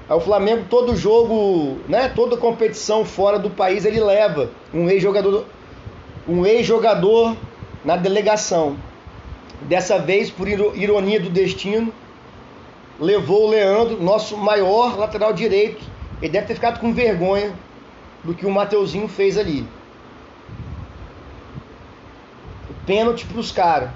O 0.09 0.21
Flamengo, 0.21 0.65
todo 0.71 0.97
jogo, 0.97 1.79
né, 1.87 2.09
toda 2.09 2.37
competição 2.37 3.05
fora 3.05 3.39
do 3.39 3.51
país, 3.51 3.85
ele 3.85 4.01
leva 4.01 4.51
um 4.73 4.89
ex-jogador 4.89 5.45
um 6.29 6.45
ex-jogador 6.45 7.37
na 7.85 7.97
delegação. 7.97 8.77
Dessa 9.63 9.99
vez, 9.99 10.31
por 10.31 10.47
ironia 10.47 11.19
do 11.19 11.31
destino, 11.31 11.93
levou 13.01 13.47
o 13.47 13.51
Leandro, 13.51 14.01
nosso 14.01 14.37
maior 14.37 14.97
lateral 14.99 15.33
direito. 15.33 15.83
Ele 16.21 16.33
deve 16.33 16.47
ter 16.47 16.55
ficado 16.55 16.81
com 16.81 16.93
vergonha 16.93 17.53
do 18.23 18.35
que 18.35 18.45
o 18.45 18.51
Mateuzinho 18.51 19.09
fez 19.09 19.39
ali. 19.39 19.67
Pênalti 22.87 23.25
para 23.25 23.41
os 23.41 23.51
caras. 23.51 23.91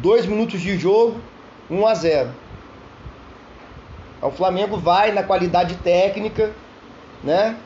Dois 0.00 0.26
minutos 0.26 0.60
de 0.60 0.76
jogo, 0.78 1.20
1 1.70 1.86
a 1.86 1.94
0. 1.94 2.30
O 4.20 4.30
Flamengo 4.30 4.76
vai 4.76 5.12
na 5.12 5.22
qualidade 5.22 5.76
técnica, 5.76 6.50
né? 7.22 7.56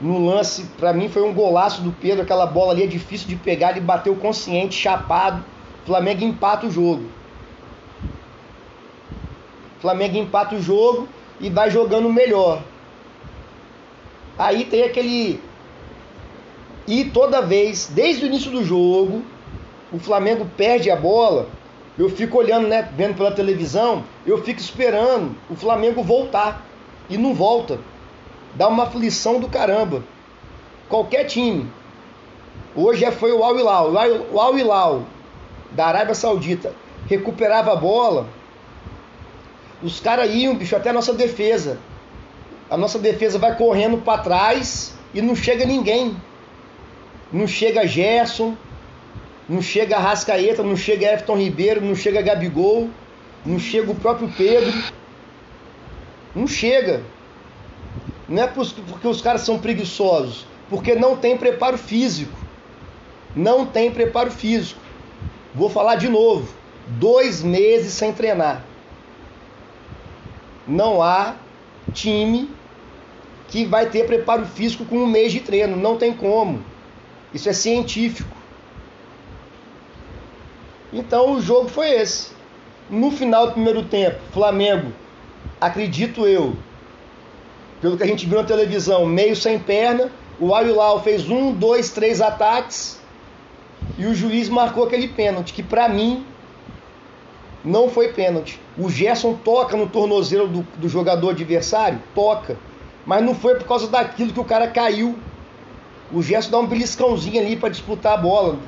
No 0.00 0.24
lance, 0.24 0.64
para 0.78 0.92
mim 0.92 1.08
foi 1.08 1.22
um 1.22 1.32
golaço 1.32 1.82
do 1.82 1.92
Pedro, 1.92 2.22
aquela 2.22 2.46
bola 2.46 2.72
ali 2.72 2.84
é 2.84 2.86
difícil 2.86 3.28
de 3.28 3.36
pegar, 3.36 3.70
ele 3.70 3.80
bateu 3.80 4.14
consciente, 4.16 4.74
chapado 4.74 5.44
Flamengo 5.90 6.24
empata 6.24 6.68
o 6.68 6.70
jogo. 6.70 7.04
Flamengo 9.80 10.18
empata 10.18 10.54
o 10.54 10.62
jogo 10.62 11.08
e 11.40 11.50
vai 11.50 11.68
jogando 11.68 12.12
melhor. 12.12 12.62
Aí 14.38 14.64
tem 14.64 14.84
aquele. 14.84 15.40
E 16.86 17.06
toda 17.06 17.42
vez, 17.42 17.90
desde 17.92 18.24
o 18.24 18.26
início 18.28 18.52
do 18.52 18.64
jogo, 18.64 19.22
o 19.92 19.98
Flamengo 19.98 20.46
perde 20.56 20.90
a 20.90 20.96
bola. 20.96 21.48
Eu 22.00 22.08
fico 22.08 22.38
olhando, 22.38 22.66
né, 22.66 22.88
vendo 22.96 23.14
pela 23.14 23.30
televisão, 23.30 24.04
eu 24.26 24.42
fico 24.42 24.58
esperando 24.58 25.36
o 25.50 25.54
Flamengo 25.54 26.02
voltar. 26.02 26.64
E 27.10 27.18
não 27.18 27.34
volta. 27.34 27.78
Dá 28.54 28.68
uma 28.68 28.84
aflição 28.84 29.38
do 29.38 29.50
caramba. 29.50 30.02
Qualquer 30.88 31.24
time. 31.24 31.70
Hoje 32.74 33.04
é, 33.04 33.10
foi 33.10 33.32
o 33.32 33.44
Al 33.44 33.58
Hilal. 33.58 33.92
O 34.32 34.40
Al 34.40 34.58
Hilal 34.58 35.02
da 35.72 35.88
Arábia 35.88 36.14
Saudita 36.14 36.72
recuperava 37.06 37.74
a 37.74 37.76
bola, 37.76 38.26
os 39.82 40.00
caras 40.00 40.34
iam, 40.34 40.54
bicho, 40.54 40.74
até 40.74 40.88
a 40.88 40.94
nossa 40.94 41.12
defesa. 41.12 41.78
A 42.70 42.78
nossa 42.78 42.98
defesa 42.98 43.38
vai 43.38 43.54
correndo 43.58 43.98
para 43.98 44.22
trás 44.22 44.94
e 45.12 45.20
não 45.20 45.36
chega 45.36 45.66
ninguém. 45.66 46.16
Não 47.30 47.46
chega 47.46 47.86
Gerson, 47.86 48.56
não 49.50 49.60
chega 49.60 49.98
Rascaeta, 49.98 50.62
não 50.62 50.76
chega 50.76 51.06
Everton 51.06 51.36
Ribeiro, 51.36 51.80
não 51.80 51.96
chega 51.96 52.22
Gabigol, 52.22 52.88
não 53.44 53.58
chega 53.58 53.90
o 53.90 53.96
próprio 53.96 54.32
Pedro. 54.38 54.72
Não 56.32 56.46
chega. 56.46 57.02
Não 58.28 58.44
é 58.44 58.46
porque 58.46 59.08
os 59.08 59.20
caras 59.20 59.40
são 59.40 59.58
preguiçosos, 59.58 60.46
porque 60.68 60.94
não 60.94 61.16
tem 61.16 61.36
preparo 61.36 61.76
físico. 61.76 62.32
Não 63.34 63.66
tem 63.66 63.90
preparo 63.90 64.30
físico. 64.30 64.80
Vou 65.52 65.68
falar 65.68 65.96
de 65.96 66.08
novo. 66.08 66.48
Dois 66.86 67.42
meses 67.42 67.92
sem 67.92 68.12
treinar. 68.12 68.64
Não 70.64 71.02
há 71.02 71.34
time 71.92 72.48
que 73.48 73.64
vai 73.64 73.86
ter 73.86 74.06
preparo 74.06 74.46
físico 74.46 74.84
com 74.84 74.98
um 74.98 75.06
mês 75.06 75.32
de 75.32 75.40
treino. 75.40 75.76
Não 75.76 75.96
tem 75.96 76.12
como. 76.12 76.64
Isso 77.34 77.48
é 77.48 77.52
científico. 77.52 78.39
Então 80.92 81.32
o 81.32 81.40
jogo 81.40 81.68
foi 81.68 81.90
esse. 81.90 82.30
No 82.88 83.10
final 83.10 83.46
do 83.46 83.52
primeiro 83.52 83.84
tempo, 83.84 84.18
Flamengo, 84.32 84.92
acredito 85.60 86.26
eu, 86.26 86.56
pelo 87.80 87.96
que 87.96 88.02
a 88.02 88.06
gente 88.06 88.26
viu 88.26 88.38
na 88.38 88.44
televisão, 88.44 89.06
meio 89.06 89.36
sem 89.36 89.58
perna. 89.58 90.10
O 90.40 90.54
Ayulau 90.54 91.02
fez 91.02 91.28
um, 91.28 91.52
dois, 91.52 91.90
três 91.90 92.20
ataques 92.20 93.00
e 93.96 94.06
o 94.06 94.14
juiz 94.14 94.48
marcou 94.48 94.84
aquele 94.84 95.08
pênalti, 95.08 95.52
que 95.52 95.62
para 95.62 95.88
mim 95.88 96.24
não 97.64 97.88
foi 97.88 98.12
pênalti. 98.12 98.58
O 98.76 98.88
Gerson 98.88 99.34
toca 99.34 99.76
no 99.76 99.86
tornozelo 99.88 100.48
do, 100.48 100.62
do 100.76 100.88
jogador 100.88 101.30
adversário, 101.30 102.00
toca, 102.14 102.56
mas 103.04 103.22
não 103.22 103.34
foi 103.34 103.54
por 103.56 103.66
causa 103.66 103.86
daquilo 103.88 104.32
que 104.32 104.40
o 104.40 104.44
cara 104.44 104.66
caiu. 104.68 105.18
O 106.12 106.22
Gerson 106.22 106.50
dá 106.50 106.58
um 106.58 106.66
beliscãozinho 106.66 107.40
ali 107.40 107.56
para 107.56 107.68
disputar 107.68 108.14
a 108.14 108.16
bola. 108.16 108.58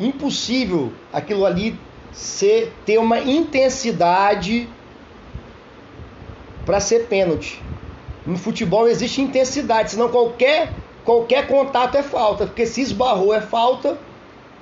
Impossível 0.00 0.92
aquilo 1.12 1.44
ali 1.44 1.78
ser, 2.12 2.72
ter 2.84 2.98
uma 2.98 3.20
intensidade 3.20 4.68
para 6.64 6.80
ser 6.80 7.06
pênalti. 7.06 7.62
No 8.26 8.38
futebol 8.38 8.88
existe 8.88 9.20
intensidade, 9.20 9.92
senão 9.92 10.08
qualquer, 10.08 10.72
qualquer 11.04 11.48
contato 11.48 11.96
é 11.96 12.02
falta, 12.02 12.46
porque 12.46 12.66
se 12.66 12.80
esbarrou 12.80 13.34
é 13.34 13.40
falta, 13.40 13.98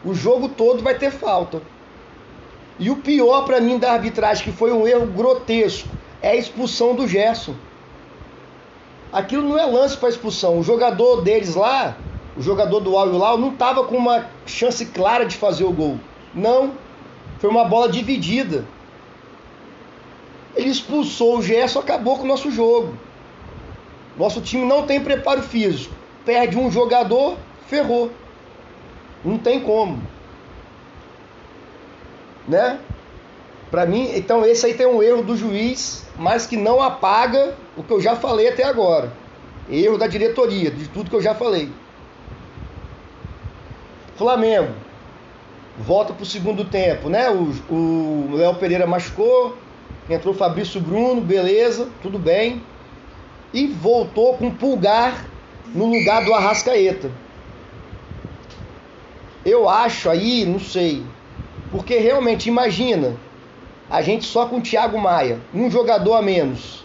o 0.04 0.14
jogo 0.14 0.48
todo 0.48 0.82
vai 0.82 0.96
ter 0.96 1.10
falta. 1.10 1.60
E 2.78 2.88
o 2.88 2.96
pior 2.96 3.44
para 3.44 3.60
mim 3.60 3.78
da 3.78 3.92
arbitragem, 3.92 4.44
que 4.44 4.52
foi 4.52 4.72
um 4.72 4.88
erro 4.88 5.06
grotesco, 5.06 5.88
é 6.22 6.30
a 6.30 6.36
expulsão 6.36 6.94
do 6.94 7.06
Gerson. 7.06 7.54
Aquilo 9.12 9.46
não 9.46 9.58
é 9.58 9.66
lance 9.66 9.96
para 9.96 10.08
expulsão. 10.08 10.58
O 10.58 10.62
jogador 10.62 11.20
deles 11.20 11.54
lá, 11.54 11.98
o 12.36 12.42
jogador 12.42 12.80
do 12.80 12.96
Al 12.96 13.08
Hilal, 13.08 13.38
não 13.38 13.52
estava 13.52 13.84
com 13.84 13.96
uma 13.96 14.26
chance 14.46 14.86
clara 14.86 15.24
de 15.24 15.36
fazer 15.36 15.64
o 15.64 15.72
gol. 15.72 15.98
Não. 16.34 16.72
Foi 17.38 17.50
uma 17.50 17.64
bola 17.64 17.88
dividida. 17.88 18.64
Ele 20.54 20.68
expulsou 20.68 21.38
o 21.38 21.42
Gerson, 21.42 21.80
acabou 21.80 22.16
com 22.16 22.24
o 22.24 22.28
nosso 22.28 22.50
jogo. 22.50 22.94
Nosso 24.16 24.40
time 24.40 24.64
não 24.64 24.86
tem 24.86 25.00
preparo 25.00 25.42
físico. 25.42 25.94
Perde 26.24 26.58
um 26.58 26.70
jogador, 26.70 27.36
ferrou. 27.66 28.10
Não 29.24 29.38
tem 29.38 29.60
como. 29.60 30.02
Né? 32.46 32.78
Para 33.70 33.86
mim, 33.86 34.10
então 34.14 34.44
esse 34.44 34.66
aí 34.66 34.74
tem 34.74 34.86
um 34.86 35.02
erro 35.02 35.22
do 35.22 35.36
juiz, 35.36 36.04
mas 36.18 36.46
que 36.46 36.56
não 36.56 36.82
apaga 36.82 37.54
o 37.76 37.82
que 37.82 37.92
eu 37.92 38.00
já 38.00 38.16
falei 38.16 38.48
até 38.48 38.64
agora. 38.64 39.12
Erro 39.70 39.96
da 39.96 40.08
diretoria, 40.08 40.70
de 40.70 40.88
tudo 40.88 41.08
que 41.08 41.14
eu 41.14 41.22
já 41.22 41.34
falei. 41.34 41.70
Flamengo 44.20 44.74
volta 45.78 46.12
para 46.12 46.24
o 46.24 46.26
segundo 46.26 46.62
tempo, 46.66 47.08
né? 47.08 47.30
O, 47.30 48.28
Léo 48.34 48.54
Pereira 48.56 48.86
machucou, 48.86 49.56
entrou 50.10 50.34
o 50.34 50.36
Fabrício 50.36 50.78
Bruno, 50.78 51.22
beleza, 51.22 51.88
tudo 52.02 52.18
bem. 52.18 52.62
E 53.50 53.66
voltou 53.66 54.34
com 54.34 54.50
pulgar 54.50 55.24
no 55.74 55.86
lugar 55.86 56.22
do 56.22 56.34
Arrascaeta. 56.34 57.10
Eu 59.42 59.66
acho 59.70 60.10
aí, 60.10 60.44
não 60.44 60.60
sei. 60.60 61.02
Porque 61.70 61.96
realmente, 61.96 62.46
imagina, 62.46 63.16
a 63.88 64.02
gente 64.02 64.26
só 64.26 64.44
com 64.44 64.58
o 64.58 64.60
Thiago 64.60 64.98
Maia, 64.98 65.40
um 65.54 65.70
jogador 65.70 66.12
a 66.12 66.20
menos. 66.20 66.84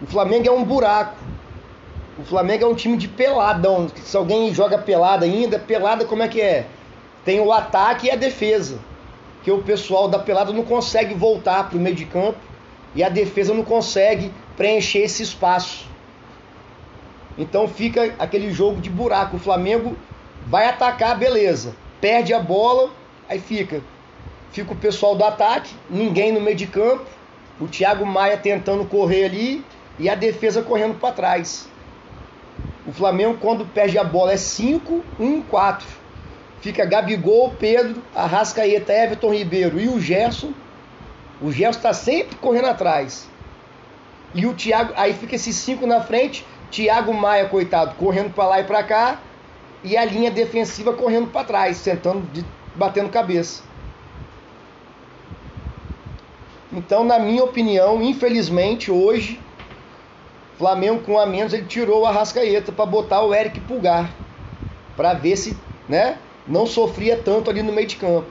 O 0.00 0.06
Flamengo 0.06 0.48
é 0.48 0.50
um 0.50 0.64
buraco. 0.64 1.14
O 2.18 2.24
Flamengo 2.24 2.64
é 2.64 2.66
um 2.66 2.74
time 2.74 2.96
de 2.96 3.08
peladão. 3.08 3.90
Se 4.04 4.16
alguém 4.16 4.52
joga 4.52 4.76
pelada 4.76 5.24
ainda, 5.24 5.58
pelada 5.58 6.04
como 6.04 6.22
é 6.22 6.28
que 6.28 6.40
é? 6.40 6.66
Tem 7.24 7.40
o 7.40 7.52
ataque 7.52 8.06
e 8.06 8.10
a 8.10 8.16
defesa. 8.16 8.78
Que 9.42 9.50
o 9.50 9.62
pessoal 9.62 10.08
da 10.08 10.18
pelada 10.18 10.52
não 10.52 10.62
consegue 10.62 11.14
voltar 11.14 11.68
para 11.68 11.78
o 11.78 11.80
meio 11.80 11.96
de 11.96 12.04
campo 12.04 12.38
e 12.94 13.02
a 13.02 13.08
defesa 13.08 13.54
não 13.54 13.64
consegue 13.64 14.30
preencher 14.56 15.00
esse 15.00 15.22
espaço. 15.22 15.86
Então 17.38 17.66
fica 17.66 18.14
aquele 18.18 18.52
jogo 18.52 18.80
de 18.80 18.90
buraco. 18.90 19.36
O 19.36 19.40
Flamengo 19.40 19.96
vai 20.46 20.66
atacar, 20.66 21.18
beleza. 21.18 21.74
Perde 22.00 22.34
a 22.34 22.38
bola, 22.38 22.90
aí 23.28 23.40
fica. 23.40 23.80
Fica 24.50 24.72
o 24.72 24.76
pessoal 24.76 25.16
do 25.16 25.24
ataque, 25.24 25.74
ninguém 25.88 26.30
no 26.30 26.42
meio 26.42 26.56
de 26.56 26.66
campo. 26.66 27.06
O 27.58 27.66
Thiago 27.66 28.04
Maia 28.04 28.36
tentando 28.36 28.84
correr 28.84 29.24
ali 29.24 29.64
e 29.98 30.10
a 30.10 30.14
defesa 30.14 30.62
correndo 30.62 30.98
para 30.98 31.14
trás. 31.14 31.71
O 32.92 32.94
Flamengo, 32.94 33.38
quando 33.40 33.64
perde 33.64 33.96
a 33.96 34.04
bola, 34.04 34.34
é 34.34 34.36
5, 34.36 35.02
1, 35.18 35.40
4. 35.40 35.86
Fica 36.60 36.84
Gabigol, 36.84 37.54
Pedro, 37.58 38.02
Arrascaeta, 38.14 38.92
Everton 38.92 39.32
Ribeiro 39.32 39.80
e 39.80 39.88
o 39.88 39.98
Gerson. 39.98 40.52
O 41.40 41.50
Gerson 41.50 41.78
está 41.78 41.94
sempre 41.94 42.36
correndo 42.36 42.66
atrás. 42.66 43.26
E 44.34 44.44
o 44.44 44.52
Thiago, 44.52 44.92
aí 44.94 45.14
fica 45.14 45.34
esses 45.34 45.56
cinco 45.56 45.86
na 45.86 46.02
frente. 46.02 46.46
Thiago 46.70 47.14
Maia, 47.14 47.48
coitado, 47.48 47.94
correndo 47.94 48.30
para 48.34 48.46
lá 48.46 48.60
e 48.60 48.64
para 48.64 48.82
cá 48.82 49.18
e 49.82 49.96
a 49.96 50.04
linha 50.04 50.30
defensiva 50.30 50.92
correndo 50.92 51.28
para 51.28 51.46
trás, 51.46 51.82
tentando 51.82 52.30
de, 52.30 52.44
batendo 52.74 53.08
cabeça. 53.08 53.62
Então, 56.70 57.04
na 57.04 57.18
minha 57.18 57.42
opinião, 57.42 58.02
infelizmente 58.02 58.90
hoje 58.90 59.40
Flamengo 60.62 61.02
com 61.02 61.18
a 61.18 61.26
menos 61.26 61.52
ele 61.52 61.66
tirou 61.66 62.02
o 62.02 62.06
Arrascaeta 62.06 62.70
para 62.70 62.86
botar 62.86 63.20
o 63.22 63.34
Eric 63.34 63.58
Pulgar 63.62 64.08
para 64.96 65.12
ver 65.12 65.34
se, 65.34 65.58
né, 65.88 66.18
não 66.46 66.66
sofria 66.66 67.16
tanto 67.16 67.50
ali 67.50 67.64
no 67.64 67.72
meio 67.72 67.88
de 67.88 67.96
campo. 67.96 68.28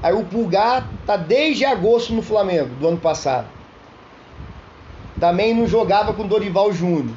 Aí 0.00 0.12
o 0.14 0.22
Pulgar 0.22 0.88
tá 1.04 1.16
desde 1.16 1.64
agosto 1.64 2.14
no 2.14 2.22
Flamengo 2.22 2.72
do 2.76 2.86
ano 2.86 2.98
passado. 2.98 3.48
Também 5.18 5.52
não 5.56 5.66
jogava 5.66 6.12
com 6.12 6.24
Dorival 6.24 6.72
Júnior. 6.72 7.16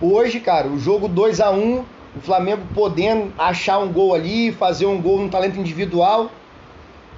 Hoje, 0.00 0.38
cara, 0.38 0.68
o 0.68 0.78
jogo 0.78 1.08
2 1.08 1.40
a 1.40 1.50
1 1.50 1.84
o 2.16 2.20
Flamengo 2.20 2.62
podendo 2.76 3.32
achar 3.36 3.80
um 3.80 3.92
gol 3.92 4.14
ali, 4.14 4.52
fazer 4.52 4.86
um 4.86 5.02
gol 5.02 5.18
no 5.18 5.28
talento 5.28 5.58
individual. 5.58 6.30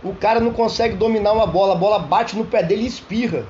O 0.02 0.14
cara 0.14 0.40
não 0.40 0.54
consegue 0.54 0.96
dominar 0.96 1.34
uma 1.34 1.46
bola, 1.46 1.74
a 1.74 1.76
bola 1.76 1.98
bate 1.98 2.34
no 2.34 2.46
pé 2.46 2.62
dele 2.62 2.84
e 2.84 2.86
espirra. 2.86 3.44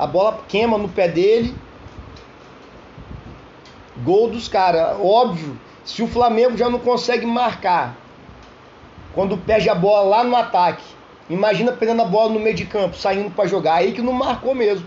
A 0.00 0.06
bola 0.06 0.40
queima 0.48 0.78
no 0.78 0.88
pé 0.88 1.08
dele. 1.08 1.54
Gol 4.02 4.30
dos 4.30 4.48
caras. 4.48 4.96
Óbvio, 4.98 5.60
se 5.84 6.02
o 6.02 6.06
Flamengo 6.06 6.56
já 6.56 6.70
não 6.70 6.78
consegue 6.78 7.26
marcar 7.26 7.98
quando 9.12 9.36
perde 9.36 9.68
a 9.68 9.74
bola 9.74 10.08
lá 10.08 10.24
no 10.24 10.34
ataque, 10.34 10.82
imagina 11.28 11.72
pegando 11.72 12.00
a 12.00 12.06
bola 12.06 12.32
no 12.32 12.40
meio 12.40 12.56
de 12.56 12.64
campo, 12.64 12.96
saindo 12.96 13.30
para 13.30 13.46
jogar. 13.46 13.74
Aí 13.74 13.92
que 13.92 14.00
não 14.00 14.14
marcou 14.14 14.54
mesmo. 14.54 14.86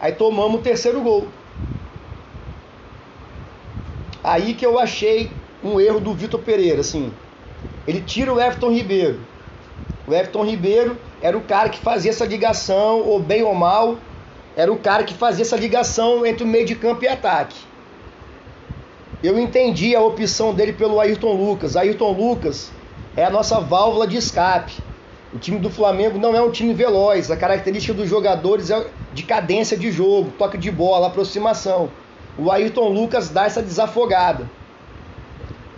Aí 0.00 0.12
tomamos 0.12 0.58
o 0.58 0.62
terceiro 0.62 1.02
gol. 1.02 1.28
Aí 4.22 4.54
que 4.54 4.64
eu 4.64 4.78
achei 4.78 5.30
um 5.62 5.78
erro 5.78 6.00
do 6.00 6.14
Vitor 6.14 6.40
Pereira, 6.40 6.80
assim. 6.80 7.12
Ele 7.86 8.00
tira 8.00 8.32
o 8.32 8.40
Everton 8.40 8.70
Ribeiro. 8.70 9.20
O 10.06 10.14
Everton 10.14 10.46
Ribeiro 10.46 10.98
era 11.20 11.36
o 11.36 11.42
cara 11.42 11.68
que 11.68 11.78
fazia 11.78 12.10
essa 12.10 12.24
ligação, 12.24 13.02
ou 13.02 13.20
bem 13.20 13.42
ou 13.42 13.54
mal, 13.54 13.98
era 14.56 14.72
o 14.72 14.78
cara 14.78 15.04
que 15.04 15.14
fazia 15.14 15.42
essa 15.42 15.56
ligação 15.56 16.24
entre 16.24 16.44
o 16.44 16.46
meio 16.46 16.66
de 16.66 16.74
campo 16.74 17.04
e 17.04 17.08
ataque. 17.08 17.56
Eu 19.22 19.38
entendi 19.38 19.94
a 19.94 20.00
opção 20.00 20.54
dele 20.54 20.72
pelo 20.72 21.00
Ayrton 21.00 21.32
Lucas. 21.32 21.76
Ayrton 21.76 22.12
Lucas 22.12 22.70
é 23.16 23.24
a 23.24 23.30
nossa 23.30 23.60
válvula 23.60 24.06
de 24.06 24.16
escape. 24.16 24.74
O 25.32 25.38
time 25.38 25.58
do 25.58 25.70
Flamengo 25.70 26.18
não 26.18 26.34
é 26.34 26.42
um 26.42 26.50
time 26.50 26.74
veloz. 26.74 27.30
A 27.30 27.36
característica 27.36 27.94
dos 27.94 28.08
jogadores 28.08 28.70
é 28.70 28.86
de 29.12 29.22
cadência 29.22 29.76
de 29.76 29.90
jogo, 29.90 30.32
toque 30.38 30.58
de 30.58 30.70
bola, 30.70 31.06
aproximação 31.06 31.90
o 32.36 32.50
Ayrton 32.50 32.88
Lucas 32.88 33.28
dá 33.28 33.46
essa 33.46 33.62
desafogada. 33.62 34.50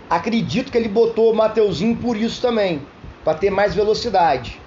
Acredito 0.09 0.71
que 0.71 0.77
ele 0.77 0.87
botou 0.87 1.31
o 1.31 1.35
Mateuzinho 1.35 1.95
por 1.95 2.17
isso 2.17 2.41
também, 2.41 2.81
para 3.23 3.37
ter 3.37 3.49
mais 3.49 3.75
velocidade. 3.75 4.59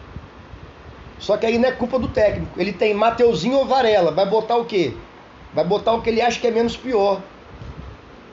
Só 1.20 1.36
que 1.36 1.44
aí 1.44 1.58
não 1.58 1.68
é 1.68 1.72
culpa 1.72 1.98
do 1.98 2.08
técnico. 2.08 2.58
Ele 2.58 2.72
tem 2.72 2.94
Mateuzinho 2.94 3.58
ou 3.58 3.66
Varela. 3.66 4.10
Vai 4.10 4.26
botar 4.26 4.56
o 4.56 4.64
quê? 4.64 4.94
Vai 5.52 5.64
botar 5.64 5.92
o 5.92 6.00
que 6.00 6.08
ele 6.08 6.22
acha 6.22 6.40
que 6.40 6.46
é 6.46 6.50
menos 6.50 6.76
pior. 6.76 7.20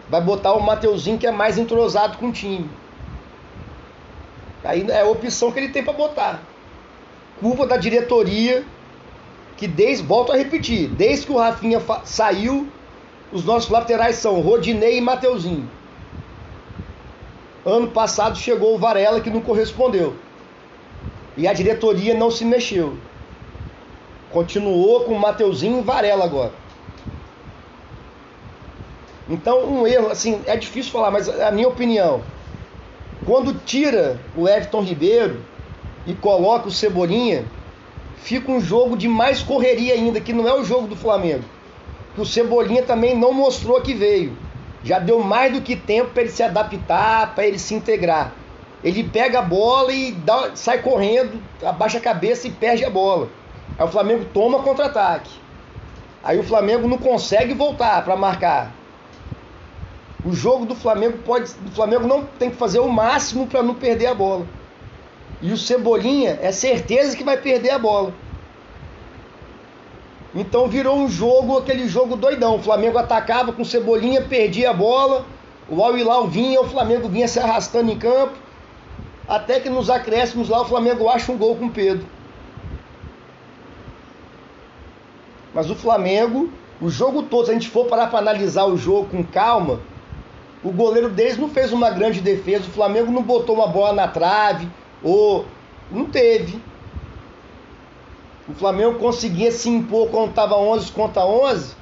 Vai 0.09 0.21
botar 0.21 0.53
o 0.53 0.61
Mateuzinho 0.61 1.17
que 1.17 1.27
é 1.27 1.31
mais 1.31 1.57
entrosado 1.57 2.17
com 2.17 2.29
o 2.29 2.31
time. 2.31 2.69
Aí 4.63 4.89
é 4.89 5.01
a 5.01 5.05
opção 5.05 5.51
que 5.51 5.59
ele 5.59 5.69
tem 5.69 5.83
para 5.83 5.93
botar. 5.93 6.41
Culpa 7.41 7.67
da 7.67 7.75
diretoria 7.77 8.65
que 9.57 9.67
desde, 9.67 10.05
volto 10.05 10.31
a 10.31 10.37
repetir, 10.37 10.87
desde 10.87 11.25
que 11.25 11.31
o 11.31 11.37
Rafinha 11.37 11.81
saiu, 12.05 12.67
os 13.31 13.43
nossos 13.43 13.69
laterais 13.69 14.15
são 14.15 14.39
Rodinei 14.39 14.97
e 14.97 15.01
Mateuzinho. 15.01 15.69
Ano 17.65 17.87
passado 17.89 18.37
chegou 18.37 18.75
o 18.75 18.77
Varela 18.77 19.19
que 19.19 19.29
não 19.29 19.41
correspondeu. 19.41 20.15
E 21.37 21.47
a 21.47 21.53
diretoria 21.53 22.13
não 22.13 22.29
se 22.29 22.43
mexeu. 22.43 22.97
Continuou 24.31 25.05
com 25.05 25.13
o 25.13 25.19
Mateuzinho 25.19 25.79
e 25.79 25.83
Varela 25.83 26.25
agora. 26.25 26.53
Então, 29.29 29.65
um 29.65 29.85
erro, 29.87 30.07
assim, 30.09 30.41
é 30.45 30.57
difícil 30.57 30.91
falar, 30.91 31.11
mas 31.11 31.29
a 31.29 31.51
minha 31.51 31.67
opinião, 31.67 32.21
quando 33.25 33.53
tira 33.65 34.19
o 34.35 34.47
Everton 34.47 34.81
Ribeiro, 34.81 35.41
e 36.07 36.13
coloca 36.13 36.69
o 36.69 36.71
Cebolinha, 36.71 37.45
fica 38.15 38.49
um 38.49 38.61
jogo 38.61 38.95
de 38.95 39.09
mais 39.09 39.43
correria 39.43 39.93
ainda, 39.93 40.21
que 40.21 40.31
não 40.31 40.47
é 40.47 40.53
o 40.53 40.63
jogo 40.63 40.87
do 40.87 40.95
Flamengo. 40.95 41.43
Que 42.15 42.21
o 42.21 42.25
Cebolinha 42.25 42.81
também 42.81 43.15
não 43.15 43.33
mostrou 43.33 43.81
que 43.81 43.93
veio. 43.93 44.35
Já 44.83 44.99
deu 44.99 45.19
mais 45.19 45.51
do 45.51 45.61
que 45.61 45.75
tempo 45.75 46.11
para 46.11 46.21
ele 46.23 46.31
se 46.31 46.41
adaptar, 46.41 47.35
para 47.35 47.45
ele 47.45 47.59
se 47.59 47.73
integrar. 47.75 48.33
Ele 48.87 49.03
pega 49.03 49.39
a 49.39 49.41
bola 49.41 49.91
e 49.91 50.13
dá, 50.13 50.55
sai 50.55 50.81
correndo, 50.81 51.43
abaixa 51.61 51.97
a 51.97 52.01
cabeça 52.01 52.47
e 52.47 52.51
perde 52.51 52.85
a 52.85 52.89
bola. 52.89 53.27
Aí 53.77 53.85
o 53.85 53.89
Flamengo 53.89 54.23
toma 54.33 54.63
contra-ataque. 54.63 55.29
Aí 56.23 56.39
o 56.39 56.43
Flamengo 56.43 56.87
não 56.87 56.97
consegue 56.97 57.53
voltar 57.53 58.01
para 58.05 58.15
marcar. 58.15 58.71
O 60.23 60.31
jogo 60.31 60.65
do 60.65 60.73
Flamengo 60.73 61.17
pode, 61.17 61.51
Flamengo 61.75 62.07
não 62.07 62.23
tem 62.39 62.49
que 62.49 62.55
fazer 62.55 62.79
o 62.79 62.87
máximo 62.87 63.45
para 63.45 63.61
não 63.61 63.75
perder 63.75 64.05
a 64.05 64.15
bola. 64.15 64.47
E 65.41 65.51
o 65.51 65.57
Cebolinha 65.57 66.39
é 66.41 66.53
certeza 66.53 67.17
que 67.17 67.25
vai 67.25 67.35
perder 67.35 67.71
a 67.71 67.79
bola. 67.79 68.13
Então 70.33 70.69
virou 70.69 70.97
um 70.97 71.09
jogo, 71.09 71.57
aquele 71.57 71.89
jogo 71.89 72.15
doidão. 72.15 72.55
O 72.55 72.63
Flamengo 72.63 72.97
atacava 72.97 73.51
com 73.51 73.65
Cebolinha, 73.65 74.21
perdia 74.21 74.69
a 74.69 74.73
bola. 74.73 75.25
O 75.67 75.83
Al 75.83 75.97
Hilal 75.97 76.25
vinha, 76.27 76.61
o 76.61 76.69
Flamengo 76.69 77.09
vinha 77.09 77.27
se 77.27 77.37
arrastando 77.37 77.91
em 77.91 77.99
campo. 77.99 78.46
Até 79.27 79.59
que 79.59 79.69
nos 79.69 79.89
acréscimos 79.89 80.47
lá 80.47 80.61
o 80.61 80.65
Flamengo 80.65 81.09
acha 81.09 81.31
um 81.31 81.37
gol 81.37 81.55
com 81.55 81.65
o 81.65 81.71
Pedro. 81.71 82.07
Mas 85.53 85.69
o 85.69 85.75
Flamengo, 85.75 86.49
o 86.79 86.89
jogo 86.89 87.23
todo, 87.23 87.45
se 87.45 87.51
a 87.51 87.53
gente 87.53 87.69
for 87.69 87.87
parar 87.87 88.07
para 88.07 88.19
analisar 88.19 88.65
o 88.65 88.77
jogo 88.77 89.09
com 89.09 89.23
calma, 89.23 89.81
o 90.63 90.71
goleiro 90.71 91.09
deles 91.09 91.37
não 91.37 91.49
fez 91.49 91.73
uma 91.73 91.89
grande 91.89 92.21
defesa, 92.21 92.67
o 92.67 92.71
Flamengo 92.71 93.11
não 93.11 93.21
botou 93.21 93.55
uma 93.55 93.67
bola 93.67 93.93
na 93.93 94.07
trave, 94.07 94.67
ou 95.03 95.45
não 95.91 96.05
teve. 96.05 96.61
O 98.47 98.53
Flamengo 98.53 98.97
conseguia 98.97 99.51
se 99.51 99.69
impor 99.69 100.09
quando 100.09 100.29
estava 100.29 100.55
11 100.55 100.91
contra 100.91 101.25
11. 101.25 101.75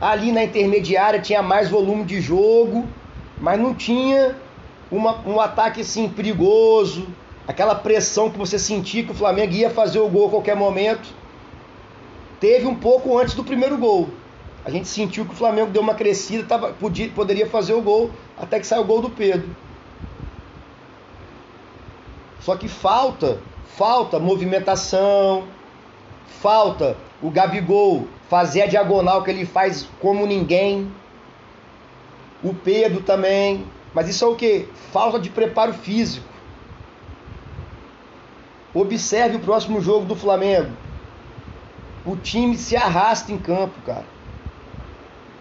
Ali 0.00 0.32
na 0.32 0.44
intermediária 0.44 1.20
tinha 1.20 1.42
mais 1.42 1.68
volume 1.68 2.04
de 2.04 2.20
jogo, 2.20 2.86
mas 3.38 3.58
não 3.60 3.74
tinha 3.74 4.34
uma, 4.90 5.20
um 5.26 5.40
ataque 5.40 5.80
assim 5.80 6.08
perigoso, 6.08 7.06
aquela 7.46 7.74
pressão 7.74 8.30
que 8.30 8.38
você 8.38 8.58
sentia 8.58 9.04
que 9.04 9.12
o 9.12 9.14
Flamengo 9.14 9.52
ia 9.52 9.70
fazer 9.70 9.98
o 9.98 10.08
gol 10.08 10.28
a 10.28 10.30
qualquer 10.30 10.56
momento. 10.56 11.08
Teve 12.40 12.66
um 12.66 12.74
pouco 12.74 13.18
antes 13.18 13.34
do 13.34 13.44
primeiro 13.44 13.78
gol. 13.78 14.08
A 14.64 14.70
gente 14.70 14.88
sentiu 14.88 15.24
que 15.24 15.32
o 15.32 15.36
Flamengo 15.36 15.70
deu 15.70 15.80
uma 15.80 15.94
crescida, 15.94 16.44
tava, 16.44 16.72
podia, 16.72 17.08
poderia 17.10 17.48
fazer 17.48 17.72
o 17.72 17.80
gol, 17.80 18.10
até 18.36 18.58
que 18.58 18.66
saiu 18.66 18.82
o 18.82 18.86
gol 18.86 19.00
do 19.00 19.10
Pedro. 19.10 19.48
Só 22.40 22.56
que 22.56 22.68
falta, 22.68 23.40
falta 23.76 24.18
movimentação, 24.18 25.44
falta 26.40 26.96
o 27.22 27.30
Gabigol 27.30 28.06
fazer 28.28 28.62
a 28.62 28.66
diagonal 28.66 29.22
que 29.22 29.30
ele 29.30 29.46
faz 29.46 29.88
como 30.00 30.26
ninguém. 30.26 30.90
O 32.42 32.52
Pedro 32.52 33.02
também. 33.02 33.64
Mas 33.96 34.08
isso 34.08 34.24
é 34.24 34.28
o 34.28 34.36
que? 34.36 34.68
Falta 34.92 35.18
de 35.18 35.30
preparo 35.30 35.72
físico. 35.72 36.28
Observe 38.72 39.38
o 39.38 39.40
próximo 39.40 39.80
jogo 39.80 40.04
do 40.04 40.14
Flamengo. 40.14 40.70
O 42.04 42.14
time 42.14 42.56
se 42.56 42.76
arrasta 42.76 43.32
em 43.32 43.38
campo, 43.38 43.80
cara 43.84 44.16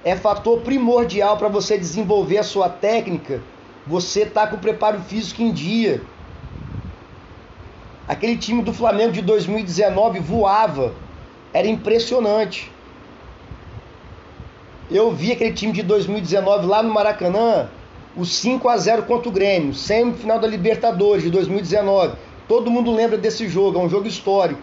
é 0.05 0.15
fator 0.15 0.61
primordial 0.61 1.35
para 1.35 1.47
você 1.47 1.79
desenvolver 1.79 2.37
a 2.37 2.43
sua 2.43 2.69
técnica. 2.69 3.41
Você 3.87 4.23
tá 4.23 4.45
com 4.45 4.55
o 4.55 4.59
preparo 4.59 5.01
físico 5.01 5.41
em 5.41 5.51
dia. 5.51 6.03
Aquele 8.07 8.37
time 8.37 8.61
do 8.61 8.71
Flamengo 8.71 9.11
de 9.11 9.23
2019 9.23 10.19
voava. 10.19 10.93
Era 11.51 11.67
impressionante. 11.67 12.71
Eu 14.91 15.11
vi 15.11 15.31
aquele 15.31 15.53
time 15.53 15.73
de 15.73 15.81
2019 15.81 16.67
lá 16.67 16.83
no 16.83 16.93
Maracanã, 16.93 17.67
o 18.15 18.25
5 18.25 18.67
a 18.69 18.77
0 18.77 19.03
contra 19.03 19.29
o 19.29 19.31
Grêmio, 19.31 19.73
semifinal 19.73 20.39
da 20.39 20.47
Libertadores 20.47 21.23
de 21.23 21.29
2019. 21.29 22.15
Todo 22.47 22.71
mundo 22.71 22.93
lembra 22.93 23.17
desse 23.17 23.47
jogo, 23.47 23.79
é 23.79 23.81
um 23.81 23.89
jogo 23.89 24.07
histórico. 24.07 24.61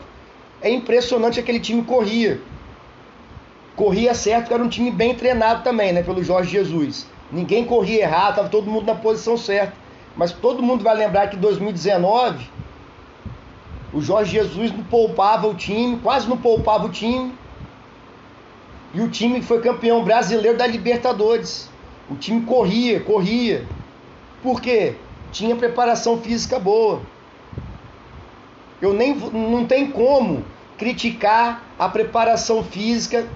É 0.60 0.70
impressionante 0.70 1.40
aquele 1.40 1.60
time 1.60 1.82
corria 1.82 2.40
corria 3.74 4.14
certo, 4.14 4.52
era 4.52 4.62
um 4.62 4.68
time 4.68 4.90
bem 4.90 5.14
treinado 5.14 5.62
também, 5.62 5.92
né, 5.92 6.02
pelo 6.02 6.22
Jorge 6.22 6.50
Jesus. 6.50 7.06
Ninguém 7.30 7.64
corria 7.64 8.02
errado, 8.02 8.30
estava 8.30 8.48
todo 8.48 8.70
mundo 8.70 8.86
na 8.86 8.94
posição 8.94 9.36
certa. 9.36 9.74
Mas 10.14 10.32
todo 10.32 10.62
mundo 10.62 10.84
vai 10.84 10.94
lembrar 10.94 11.28
que 11.28 11.36
em 11.36 11.40
2019 11.40 12.46
o 13.92 14.00
Jorge 14.00 14.32
Jesus 14.32 14.70
não 14.70 14.84
poupava 14.84 15.46
o 15.46 15.54
time, 15.54 15.98
quase 15.98 16.28
não 16.28 16.36
poupava 16.36 16.86
o 16.86 16.90
time. 16.90 17.32
E 18.92 19.00
o 19.00 19.08
time 19.08 19.40
foi 19.40 19.62
campeão 19.62 20.04
brasileiro 20.04 20.58
da 20.58 20.66
Libertadores. 20.66 21.70
O 22.12 22.16
time 22.16 22.42
corria, 22.42 23.00
corria. 23.00 23.66
Por 24.42 24.60
quê? 24.60 24.96
Tinha 25.30 25.56
preparação 25.56 26.20
física 26.20 26.58
boa. 26.58 27.00
Eu 28.82 28.92
nem 28.92 29.14
não 29.14 29.64
tem 29.64 29.90
como 29.90 30.44
criticar 30.76 31.62
a 31.78 31.88
preparação 31.88 32.62
física 32.62 33.26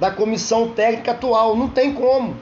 da 0.00 0.10
comissão 0.10 0.70
técnica 0.70 1.12
atual. 1.12 1.54
Não 1.54 1.68
tem 1.68 1.94
como. 1.94 2.36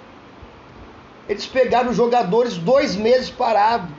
Eles 1.29 1.45
pegaram 1.45 1.91
os 1.91 1.97
jogadores 1.97 2.57
dois 2.57 2.97
meses 2.97 3.29
parados 3.29 3.91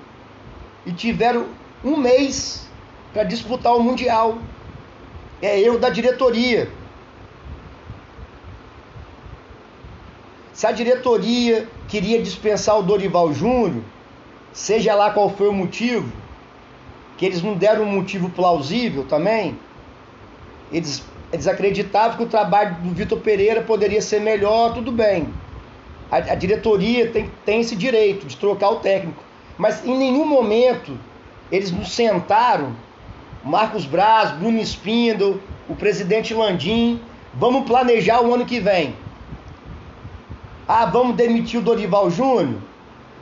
e 0.87 0.91
tiveram 0.91 1.45
um 1.83 1.95
mês 1.97 2.67
para 3.13 3.23
disputar 3.23 3.75
o 3.75 3.83
Mundial. 3.83 4.39
É 5.39 5.59
erro 5.61 5.77
da 5.77 5.91
diretoria. 5.91 6.67
Se 10.59 10.67
a 10.67 10.73
diretoria 10.73 11.69
queria 11.87 12.21
dispensar 12.21 12.77
o 12.77 12.83
Dorival 12.83 13.31
Júnior, 13.31 13.81
seja 14.51 14.93
lá 14.93 15.09
qual 15.09 15.29
foi 15.29 15.47
o 15.47 15.53
motivo, 15.53 16.11
que 17.17 17.25
eles 17.25 17.41
não 17.41 17.53
deram 17.53 17.83
um 17.83 17.89
motivo 17.89 18.29
plausível 18.29 19.05
também, 19.05 19.57
eles 20.69 21.01
eles 21.31 21.47
acreditavam 21.47 22.17
que 22.17 22.23
o 22.23 22.27
trabalho 22.27 22.75
do 22.81 22.89
Vitor 22.89 23.21
Pereira 23.21 23.61
poderia 23.61 24.01
ser 24.01 24.19
melhor, 24.19 24.73
tudo 24.73 24.91
bem. 24.91 25.29
A, 26.11 26.17
a 26.17 26.35
diretoria 26.35 27.07
tem, 27.09 27.31
tem 27.45 27.61
esse 27.61 27.77
direito 27.77 28.27
de 28.27 28.35
trocar 28.35 28.71
o 28.71 28.79
técnico. 28.81 29.23
Mas 29.57 29.85
em 29.85 29.97
nenhum 29.97 30.25
momento 30.25 30.99
eles 31.49 31.71
nos 31.71 31.93
sentaram, 31.93 32.75
Marcos 33.45 33.85
Braz, 33.85 34.31
Bruno 34.31 34.59
Spindle, 34.59 35.41
o 35.69 35.75
presidente 35.77 36.33
Landim, 36.33 36.99
vamos 37.33 37.65
planejar 37.65 38.19
o 38.19 38.33
ano 38.33 38.45
que 38.45 38.59
vem. 38.59 38.93
Ah, 40.71 40.85
vamos 40.85 41.15
demitir 41.15 41.59
o 41.59 41.63
Dorival 41.63 42.11
Júnior? 42.11 42.61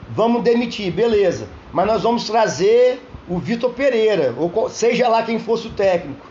Vamos 0.09 0.43
demitir, 0.43 0.91
beleza. 0.91 1.47
Mas 1.71 1.87
nós 1.87 2.03
vamos 2.03 2.25
trazer 2.25 3.01
o 3.25 3.39
Vitor 3.39 3.71
Pereira, 3.71 4.35
ou 4.37 4.69
seja 4.69 5.07
lá 5.07 5.23
quem 5.23 5.39
fosse 5.39 5.67
o 5.67 5.71
técnico. 5.71 6.27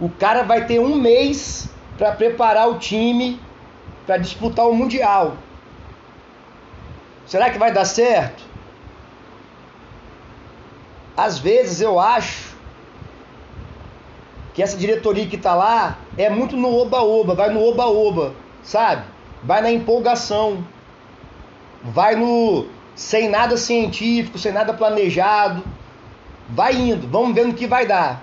O 0.00 0.08
cara 0.08 0.42
vai 0.42 0.64
ter 0.64 0.78
um 0.78 0.94
mês 0.94 1.68
para 1.98 2.12
preparar 2.12 2.70
o 2.70 2.78
time 2.78 3.38
para 4.06 4.16
disputar 4.16 4.66
o 4.66 4.74
Mundial. 4.74 5.36
Será 7.26 7.50
que 7.50 7.58
vai 7.58 7.70
dar 7.70 7.84
certo? 7.84 8.42
Às 11.14 11.38
vezes 11.38 11.82
eu 11.82 12.00
acho 12.00 12.56
que 14.54 14.62
essa 14.62 14.78
diretoria 14.78 15.26
que 15.26 15.36
está 15.36 15.54
lá 15.54 15.98
é 16.16 16.30
muito 16.30 16.56
no 16.56 16.74
oba-oba, 16.74 17.34
vai 17.34 17.50
no 17.50 17.62
oba-oba, 17.62 18.32
sabe? 18.62 19.13
Vai 19.44 19.60
na 19.60 19.70
empolgação, 19.70 20.64
vai 21.82 22.16
no 22.16 22.66
sem 22.94 23.28
nada 23.28 23.56
científico, 23.56 24.38
sem 24.38 24.52
nada 24.52 24.72
planejado, 24.72 25.62
vai 26.48 26.74
indo, 26.74 27.06
vamos 27.08 27.34
ver 27.34 27.46
no 27.46 27.54
que 27.54 27.66
vai 27.66 27.86
dar. 27.86 28.22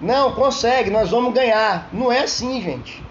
Não, 0.00 0.32
consegue, 0.32 0.90
nós 0.90 1.10
vamos 1.10 1.32
ganhar. 1.32 1.88
Não 1.92 2.12
é 2.12 2.20
assim, 2.20 2.60
gente. 2.60 3.02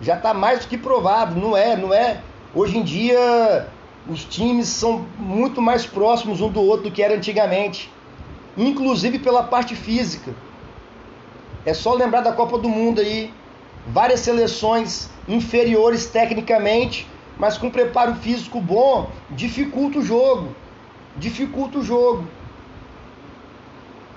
Já 0.00 0.16
está 0.16 0.32
mais 0.32 0.60
do 0.60 0.68
que 0.68 0.78
provado, 0.78 1.38
não 1.38 1.56
é, 1.56 1.76
não 1.76 1.92
é. 1.92 2.20
Hoje 2.54 2.78
em 2.78 2.82
dia 2.82 3.68
os 4.08 4.24
times 4.24 4.68
são 4.68 5.04
muito 5.18 5.60
mais 5.60 5.84
próximos 5.84 6.40
um 6.40 6.48
do 6.48 6.62
outro 6.62 6.84
do 6.84 6.90
que 6.90 7.02
era 7.02 7.14
antigamente, 7.14 7.92
inclusive 8.56 9.18
pela 9.18 9.42
parte 9.42 9.74
física. 9.74 10.34
É 11.66 11.74
só 11.74 11.92
lembrar 11.92 12.22
da 12.22 12.32
Copa 12.32 12.56
do 12.56 12.68
Mundo 12.68 13.00
aí, 13.00 13.30
várias 13.88 14.20
seleções 14.20 15.08
inferiores 15.26 16.06
tecnicamente, 16.06 17.06
mas 17.38 17.58
com 17.58 17.70
preparo 17.70 18.14
físico 18.16 18.60
bom, 18.60 19.10
dificulta 19.30 19.98
o 19.98 20.02
jogo. 20.02 20.54
Dificulta 21.16 21.78
o 21.78 21.82
jogo. 21.82 22.28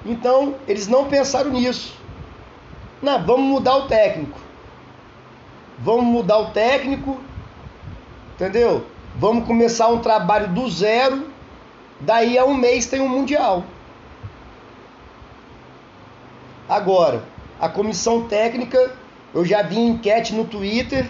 Então, 0.06 0.56
eles 0.68 0.88
não 0.88 1.06
pensaram 1.06 1.52
nisso. 1.52 1.96
Não, 3.02 3.24
vamos 3.24 3.46
mudar 3.46 3.78
o 3.78 3.88
técnico. 3.88 4.40
Vamos 5.80 6.06
mudar 6.06 6.38
o 6.38 6.52
técnico, 6.52 7.20
entendeu? 8.36 8.86
Vamos 9.16 9.48
começar 9.48 9.88
um 9.88 10.00
trabalho 10.00 10.48
do 10.50 10.70
zero 10.70 11.32
Daí 12.02 12.36
a 12.36 12.46
um 12.46 12.56
mês 12.56 12.88
tem 12.88 13.00
um 13.00 13.08
Mundial. 13.08 13.64
Agora, 16.68 17.24
a 17.60 17.70
comissão 17.70 18.28
técnica, 18.28 18.96
eu 19.34 19.46
já 19.46 19.62
vi 19.62 19.80
enquete 19.80 20.34
no 20.34 20.46
Twitter 20.46 21.10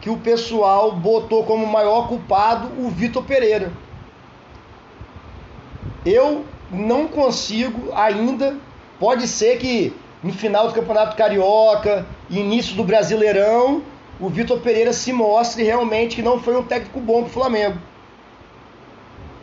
que 0.00 0.10
o 0.10 0.18
pessoal 0.18 0.92
botou 0.92 1.44
como 1.44 1.66
maior 1.66 2.08
culpado 2.08 2.68
o 2.78 2.88
Vitor 2.88 3.22
Pereira. 3.24 3.72
Eu 6.04 6.44
não 6.70 7.06
consigo 7.06 7.92
ainda, 7.94 8.56
pode 8.98 9.26
ser 9.26 9.58
que 9.58 9.94
no 10.22 10.32
final 10.32 10.68
do 10.68 10.74
Campeonato 10.74 11.16
Carioca, 11.16 12.06
início 12.30 12.76
do 12.76 12.84
Brasileirão, 12.84 13.82
o 14.18 14.28
Vitor 14.28 14.60
Pereira 14.60 14.92
se 14.92 15.12
mostre 15.12 15.62
realmente 15.62 16.16
que 16.16 16.22
não 16.22 16.38
foi 16.38 16.56
um 16.56 16.62
técnico 16.62 17.00
bom 17.00 17.22
para 17.22 17.30
o 17.30 17.32
Flamengo. 17.32 17.78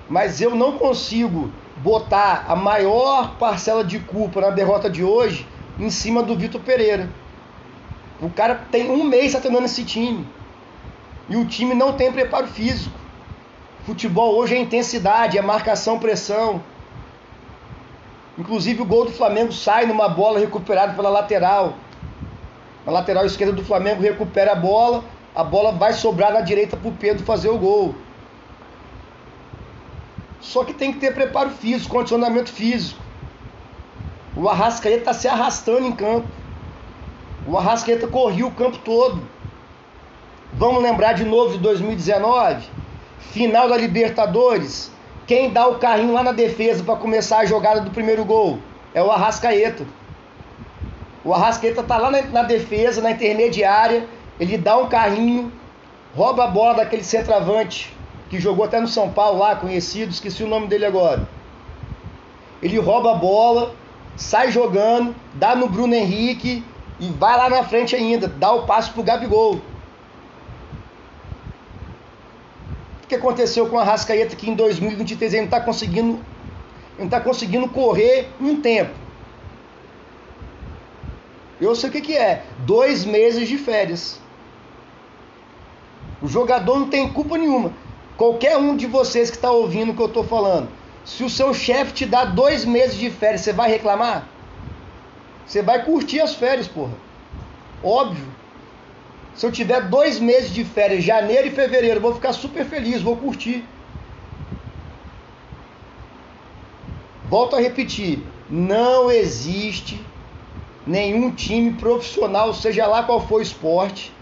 Mas 0.07 0.39
eu 0.39 0.55
não 0.55 0.77
consigo 0.77 1.51
botar 1.77 2.45
a 2.47 2.55
maior 2.55 3.35
parcela 3.37 3.83
de 3.83 3.99
culpa 3.99 4.41
na 4.41 4.49
derrota 4.49 4.89
de 4.89 5.03
hoje 5.03 5.47
em 5.79 5.89
cima 5.89 6.23
do 6.23 6.35
Vitor 6.35 6.61
Pereira. 6.61 7.09
O 8.21 8.29
cara 8.29 8.55
tem 8.71 8.89
um 8.89 9.03
mês 9.03 9.33
treinando 9.33 9.65
esse 9.65 9.83
time. 9.83 10.27
E 11.29 11.35
o 11.35 11.45
time 11.45 11.75
não 11.75 11.93
tem 11.93 12.11
preparo 12.11 12.47
físico. 12.47 12.95
Futebol 13.85 14.35
hoje 14.35 14.55
é 14.55 14.57
intensidade, 14.57 15.37
é 15.37 15.41
marcação, 15.41 15.99
pressão. 15.99 16.61
Inclusive 18.37 18.81
o 18.81 18.85
gol 18.85 19.05
do 19.05 19.11
Flamengo 19.11 19.51
sai 19.51 19.85
numa 19.85 20.07
bola 20.09 20.39
recuperada 20.39 20.93
pela 20.93 21.09
lateral. 21.09 21.75
Na 22.85 22.91
lateral 22.91 23.25
esquerda 23.25 23.53
do 23.53 23.63
Flamengo 23.63 24.01
recupera 24.01 24.53
a 24.53 24.55
bola, 24.55 25.03
a 25.35 25.43
bola 25.43 25.71
vai 25.71 25.93
sobrar 25.93 26.31
na 26.31 26.41
direita 26.41 26.77
para 26.77 26.89
o 26.89 26.93
Pedro 26.93 27.23
fazer 27.23 27.49
o 27.49 27.57
gol. 27.57 27.95
Só 30.39 30.63
que 30.63 30.73
tem 30.73 30.93
que 30.93 30.99
ter 30.99 31.13
preparo 31.13 31.49
físico, 31.49 31.93
condicionamento 31.93 32.51
físico. 32.51 33.01
O 34.35 34.47
Arrascaeta 34.47 34.99
está 34.99 35.13
se 35.13 35.27
arrastando 35.27 35.87
em 35.87 35.91
campo. 35.91 36.27
O 37.47 37.57
Arrascaeta 37.57 38.07
correu 38.07 38.47
o 38.47 38.51
campo 38.51 38.77
todo. 38.79 39.21
Vamos 40.51 40.83
lembrar 40.83 41.13
de 41.13 41.23
novo 41.23 41.53
de 41.53 41.59
2019? 41.59 42.67
Final 43.19 43.69
da 43.69 43.77
Libertadores. 43.77 44.91
Quem 45.25 45.51
dá 45.51 45.65
o 45.65 45.75
carrinho 45.75 46.11
lá 46.11 46.23
na 46.23 46.33
defesa 46.33 46.83
para 46.83 46.97
começar 46.97 47.39
a 47.39 47.45
jogada 47.45 47.79
do 47.79 47.89
primeiro 47.89 48.25
gol? 48.25 48.59
É 48.93 49.01
o 49.01 49.09
Arrascaeta. 49.09 49.85
O 51.23 51.33
Arrascaeta 51.33 51.83
tá 51.83 51.97
lá 51.97 52.11
na, 52.11 52.21
na, 52.23 52.43
defesa, 52.43 53.01
na 53.01 53.11
intermediária, 53.11 54.07
ele 54.37 54.57
dá 54.57 54.77
um 54.77 54.87
carrinho, 54.87 55.51
rouba 56.15 56.45
a 56.45 56.47
bola 56.47 56.75
daquele 56.75 57.03
centroavante 57.03 57.95
que 58.29 58.41
jogou 58.41 58.65
até 58.65 58.79
no 58.79 58.87
São 58.87 59.09
Paulo 59.09 59.39
lá, 59.39 59.55
conhecido, 59.55 60.11
esqueci 60.11 60.43
o 60.43 60.47
nome 60.47 60.67
dele 60.67 60.85
agora. 60.85 61.27
Ele 62.61 62.77
rouba 62.77 63.11
a 63.11 63.15
bola, 63.15 63.73
sai 64.17 64.51
jogando, 64.51 65.15
dá 65.33 65.55
no 65.55 65.69
Bruno 65.69 65.93
Henrique 65.93 66.63
e 66.99 67.09
vai 67.09 67.37
lá 67.37 67.49
na 67.49 67.63
frente 67.63 67.95
ainda, 67.95 68.27
dá 68.27 68.51
o 68.51 68.65
passo 68.65 68.93
pro 68.93 69.03
Gabigol. 69.03 69.61
O 73.03 73.07
que 73.07 73.15
aconteceu 73.15 73.69
com 73.69 73.77
o 73.77 73.79
Arrascaeta 73.79 74.35
que 74.35 74.49
em 74.49 74.55
2023 74.55 75.33
ele 75.33 75.41
não 75.41 75.45
está 75.47 75.61
conseguindo, 75.61 76.19
não 76.97 77.07
tá 77.07 77.21
conseguindo 77.21 77.69
correr 77.69 78.29
um 78.41 78.59
tempo? 78.59 78.93
Eu 81.59 81.75
sei 81.75 81.89
o 81.89 81.91
que, 81.91 82.01
que 82.01 82.17
é. 82.17 82.43
Dois 82.59 83.05
meses 83.05 83.47
de 83.47 83.57
férias. 83.57 84.19
O 86.21 86.27
jogador 86.27 86.79
não 86.79 86.89
tem 86.89 87.07
culpa 87.11 87.37
nenhuma. 87.37 87.71
Qualquer 88.17 88.57
um 88.57 88.75
de 88.75 88.87
vocês 88.87 89.29
que 89.29 89.37
está 89.37 89.51
ouvindo 89.51 89.91
o 89.91 89.95
que 89.95 90.01
eu 90.01 90.07
estou 90.07 90.23
falando, 90.23 90.69
se 91.05 91.23
o 91.23 91.29
seu 91.29 91.53
chefe 91.53 91.93
te 91.93 92.05
dá 92.05 92.25
dois 92.25 92.65
meses 92.65 92.97
de 92.97 93.09
férias, 93.09 93.41
você 93.41 93.53
vai 93.53 93.69
reclamar? 93.69 94.27
Você 95.47 95.61
vai 95.61 95.83
curtir 95.85 96.19
as 96.19 96.35
férias, 96.35 96.67
porra. 96.67 96.93
Óbvio. 97.81 98.27
Se 99.33 99.45
eu 99.45 99.51
tiver 99.51 99.87
dois 99.87 100.19
meses 100.19 100.51
de 100.51 100.65
férias, 100.65 101.03
janeiro 101.03 101.47
e 101.47 101.51
fevereiro, 101.51 102.01
vou 102.01 102.13
ficar 102.13 102.33
super 102.33 102.65
feliz, 102.65 103.01
vou 103.01 103.15
curtir. 103.15 103.63
Volto 107.29 107.55
a 107.55 107.61
repetir: 107.61 108.25
não 108.49 109.09
existe 109.09 110.03
nenhum 110.85 111.31
time 111.31 111.73
profissional, 111.73 112.53
seja 112.53 112.85
lá 112.85 113.03
qual 113.03 113.25
for 113.25 113.39
o 113.39 113.41
esporte, 113.41 114.13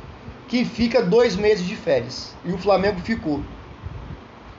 que 0.47 0.63
fica 0.63 1.01
dois 1.01 1.35
meses 1.35 1.65
de 1.65 1.75
férias. 1.75 2.35
E 2.43 2.51
o 2.51 2.57
Flamengo 2.57 2.99
ficou. 2.99 3.41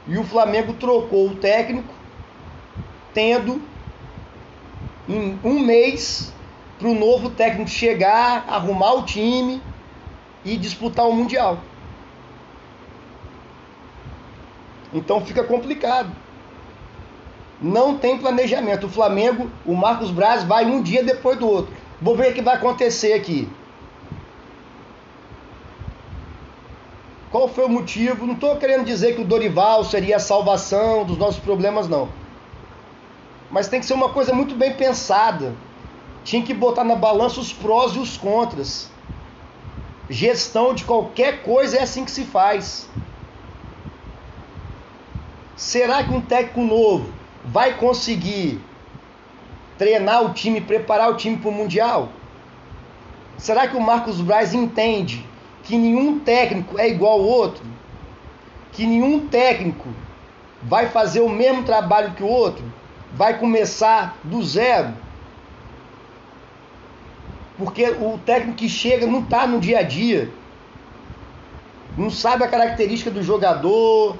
E 0.08 0.18
o 0.18 0.24
Flamengo 0.24 0.72
trocou 0.74 1.28
o 1.28 1.36
técnico, 1.36 1.94
tendo 3.12 3.60
em 5.08 5.38
um 5.44 5.60
mês 5.60 6.32
para 6.78 6.88
o 6.88 6.94
novo 6.94 7.30
técnico 7.30 7.70
chegar, 7.70 8.44
arrumar 8.48 8.94
o 8.94 9.02
time 9.02 9.62
e 10.44 10.56
disputar 10.56 11.06
o 11.08 11.12
Mundial. 11.12 11.58
Então 14.92 15.24
fica 15.24 15.42
complicado. 15.42 16.10
Não 17.60 17.96
tem 17.96 18.18
planejamento. 18.18 18.86
O 18.86 18.90
Flamengo, 18.90 19.50
o 19.64 19.74
Marcos 19.74 20.10
Braz 20.10 20.44
vai 20.44 20.66
um 20.66 20.82
dia 20.82 21.02
depois 21.02 21.38
do 21.38 21.48
outro. 21.48 21.74
Vou 22.00 22.14
ver 22.14 22.30
o 22.30 22.34
que 22.34 22.42
vai 22.42 22.56
acontecer 22.56 23.14
aqui. 23.14 23.48
Qual 27.30 27.48
foi 27.48 27.64
o 27.64 27.68
motivo? 27.68 28.26
Não 28.26 28.34
estou 28.34 28.56
querendo 28.56 28.84
dizer 28.84 29.14
que 29.14 29.22
o 29.22 29.24
Dorival 29.24 29.84
seria 29.84 30.16
a 30.16 30.20
salvação 30.20 31.04
dos 31.04 31.18
nossos 31.18 31.40
problemas, 31.40 31.88
não. 31.88 32.08
Mas 33.50 33.68
tem 33.68 33.80
que 33.80 33.86
ser 33.86 33.94
uma 33.94 34.10
coisa 34.10 34.32
muito 34.32 34.54
bem 34.54 34.74
pensada. 34.74 35.54
Tinha 36.26 36.42
que 36.42 36.52
botar 36.52 36.82
na 36.82 36.96
balança 36.96 37.38
os 37.38 37.52
prós 37.52 37.94
e 37.94 38.00
os 38.00 38.16
contras. 38.16 38.90
Gestão 40.10 40.74
de 40.74 40.82
qualquer 40.82 41.44
coisa 41.44 41.76
é 41.76 41.82
assim 41.82 42.04
que 42.04 42.10
se 42.10 42.24
faz. 42.24 42.88
Será 45.54 46.02
que 46.02 46.12
um 46.12 46.20
técnico 46.20 46.62
novo 46.62 47.12
vai 47.44 47.74
conseguir 47.74 48.60
treinar 49.78 50.24
o 50.24 50.34
time, 50.34 50.60
preparar 50.60 51.12
o 51.12 51.16
time 51.16 51.36
para 51.36 51.48
o 51.48 51.54
Mundial? 51.54 52.08
Será 53.38 53.68
que 53.68 53.76
o 53.76 53.80
Marcos 53.80 54.20
Braz 54.20 54.52
entende 54.52 55.24
que 55.62 55.78
nenhum 55.78 56.18
técnico 56.18 56.76
é 56.76 56.88
igual 56.88 57.20
ao 57.20 57.24
outro? 57.24 57.64
Que 58.72 58.84
nenhum 58.84 59.28
técnico 59.28 59.88
vai 60.60 60.88
fazer 60.88 61.20
o 61.20 61.28
mesmo 61.28 61.62
trabalho 61.62 62.14
que 62.14 62.24
o 62.24 62.28
outro? 62.28 62.64
Vai 63.12 63.38
começar 63.38 64.18
do 64.24 64.42
zero? 64.42 65.05
Porque 67.58 67.84
o 67.90 68.18
técnico 68.24 68.58
que 68.58 68.68
chega 68.68 69.06
não 69.06 69.20
está 69.20 69.46
no 69.46 69.58
dia 69.58 69.78
a 69.78 69.82
dia, 69.82 70.30
não 71.96 72.10
sabe 72.10 72.44
a 72.44 72.48
característica 72.48 73.10
do 73.10 73.22
jogador, 73.22 74.18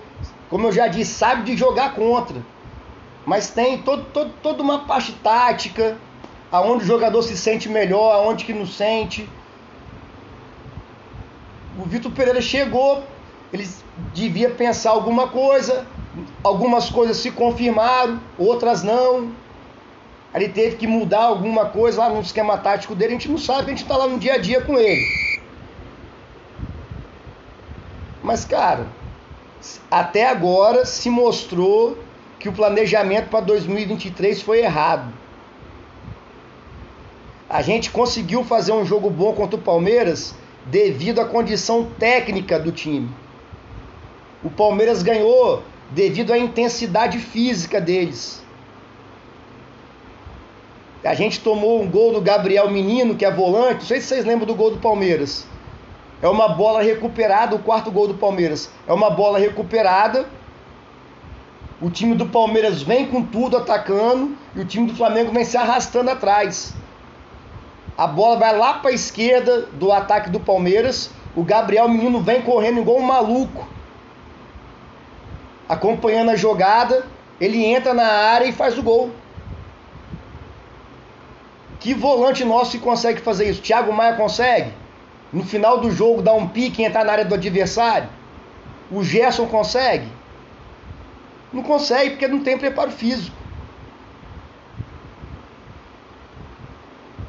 como 0.49 0.69
eu 0.69 0.73
já 0.73 0.87
disse, 0.87 1.13
sabe 1.13 1.43
de 1.43 1.57
jogar 1.57 1.95
contra 1.95 2.41
mas 3.27 3.51
tem 3.51 3.83
todo, 3.83 4.05
todo, 4.13 4.33
toda 4.41 4.63
uma 4.63 4.87
parte 4.87 5.13
tática, 5.15 5.99
aonde 6.51 6.85
o 6.85 6.87
jogador 6.87 7.21
se 7.23 7.37
sente 7.37 7.69
melhor, 7.69 8.13
aonde 8.13 8.45
que 8.45 8.53
não 8.53 8.65
sente. 8.65 9.29
O 11.77 11.83
Vitor 11.83 12.13
Pereira 12.13 12.41
chegou, 12.41 13.03
ele 13.53 13.69
devia 14.15 14.49
pensar 14.51 14.91
alguma 14.91 15.27
coisa, 15.27 15.85
algumas 16.45 16.89
coisas 16.89 17.17
se 17.17 17.33
confirmaram, 17.33 18.21
outras 18.39 18.85
não. 18.85 19.33
Ele 20.37 20.51
teve 20.51 20.77
que 20.77 20.87
mudar 20.87 21.23
alguma 21.23 21.65
coisa 21.71 22.03
lá 22.03 22.11
no 22.11 22.21
esquema 22.21 22.59
tático 22.59 22.95
dele, 22.95 23.13
a 23.13 23.15
gente 23.15 23.31
não 23.31 23.39
sabe, 23.39 23.63
a 23.63 23.69
gente 23.71 23.83
está 23.83 23.97
lá 23.97 24.07
no 24.07 24.19
dia 24.19 24.35
a 24.35 24.39
dia 24.39 24.61
com 24.61 24.79
ele. 24.79 25.03
Mas, 28.23 28.45
cara, 28.45 28.87
até 29.91 30.29
agora 30.29 30.85
se 30.85 31.09
mostrou 31.09 31.97
que 32.39 32.51
o 32.51 32.53
planejamento 32.53 33.31
para 33.31 33.41
2023 33.41 34.43
foi 34.43 34.61
errado. 34.61 35.11
A 37.49 37.63
gente 37.63 37.91
conseguiu 37.91 38.45
fazer 38.45 38.73
um 38.73 38.85
jogo 38.85 39.09
bom 39.09 39.33
contra 39.33 39.59
o 39.59 39.63
Palmeiras 39.63 40.35
devido 40.67 41.19
à 41.19 41.25
condição 41.25 41.89
técnica 41.99 42.59
do 42.59 42.71
time. 42.71 43.09
O 44.45 44.51
Palmeiras 44.51 45.03
ganhou 45.03 45.63
devido 45.91 46.33
à 46.33 46.37
intensidade 46.37 47.19
física 47.19 47.81
deles. 47.81 48.45
A 51.07 51.15
gente 51.15 51.41
tomou 51.41 51.81
um 51.81 51.89
gol 51.89 52.13
do 52.13 52.21
Gabriel 52.21 52.71
Menino, 52.71 53.15
que 53.15 53.25
é 53.25 53.31
volante. 53.31 53.81
Não 53.81 53.87
sei 53.87 54.01
se 54.01 54.09
vocês 54.09 54.25
lembram 54.25 54.47
do 54.47 54.55
gol 54.55 54.71
do 54.71 54.79
Palmeiras. 54.79 55.47
É 56.21 56.29
uma 56.29 56.49
bola 56.49 56.83
recuperada, 56.83 57.55
o 57.55 57.59
quarto 57.59 57.91
gol 57.91 58.09
do 58.09 58.15
Palmeiras. 58.15 58.71
É 58.87 58.93
uma 58.93 59.11
bola 59.11 59.39
recuperada 59.39 60.27
o 61.81 61.91
time 61.91 62.15
do 62.15 62.25
Palmeiras 62.27 62.81
vem 62.83 63.07
com 63.07 63.23
tudo 63.23 63.59
atacando 63.59 64.35
e 64.55 64.61
o 64.61 64.65
time 64.65 64.87
do 64.87 64.97
Flamengo 64.97 65.31
vem 65.31 65.45
se 65.45 65.59
arrastando 65.59 66.11
atrás. 66.11 66.75
A 67.99 68.07
bola 68.07 68.39
vai 68.39 68.57
lá 68.57 68.75
para 68.75 68.91
a 68.91 68.95
esquerda 68.95 69.63
do 69.73 69.93
ataque 69.93 70.31
do 70.31 70.41
Palmeiras. 70.41 71.11
O 71.35 71.43
Gabriel 71.43 71.87
Menino 71.89 72.23
vem 72.23 72.41
correndo 72.41 72.81
igual 72.81 72.97
um 72.97 73.03
maluco, 73.03 73.69
acompanhando 75.69 76.31
a 76.31 76.37
jogada. 76.37 77.05
Ele 77.39 77.63
entra 77.63 77.93
na 77.93 78.07
área 78.07 78.47
e 78.47 78.53
faz 78.53 78.79
o 78.79 78.83
gol. 78.83 79.11
Que 81.87 81.95
volante 81.95 82.45
nosso 82.45 82.73
que 82.73 82.81
consegue 82.81 83.21
fazer 83.21 83.49
isso? 83.49 83.63
Thiago 83.63 83.93
Maia 83.93 84.17
consegue? 84.17 84.73
No 85.33 85.45
final 85.45 85.79
do 85.79 85.89
jogo 85.89 86.21
dar 86.21 86.33
um 86.33 86.49
pique 86.49 86.83
e 86.83 86.85
entrar 86.85 87.05
na 87.05 87.13
área 87.13 87.25
do 87.25 87.33
adversário? 87.33 88.09
O 88.91 89.05
Gerson 89.05 89.47
consegue? 89.47 90.09
Não 91.53 91.63
consegue 91.63 92.11
porque 92.11 92.27
não 92.27 92.41
tem 92.41 92.59
preparo 92.59 92.91
físico. 92.91 93.37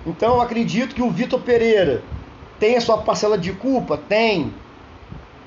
Então 0.08 0.38
eu 0.38 0.42
acredito 0.42 0.96
que 0.96 1.04
o 1.04 1.12
Vitor 1.12 1.40
Pereira 1.40 2.02
tem 2.60 2.78
a 2.78 2.82
sua 2.82 2.98
parcela 2.98 3.38
de 3.38 3.54
culpa? 3.54 3.96
Tem. 3.96 4.52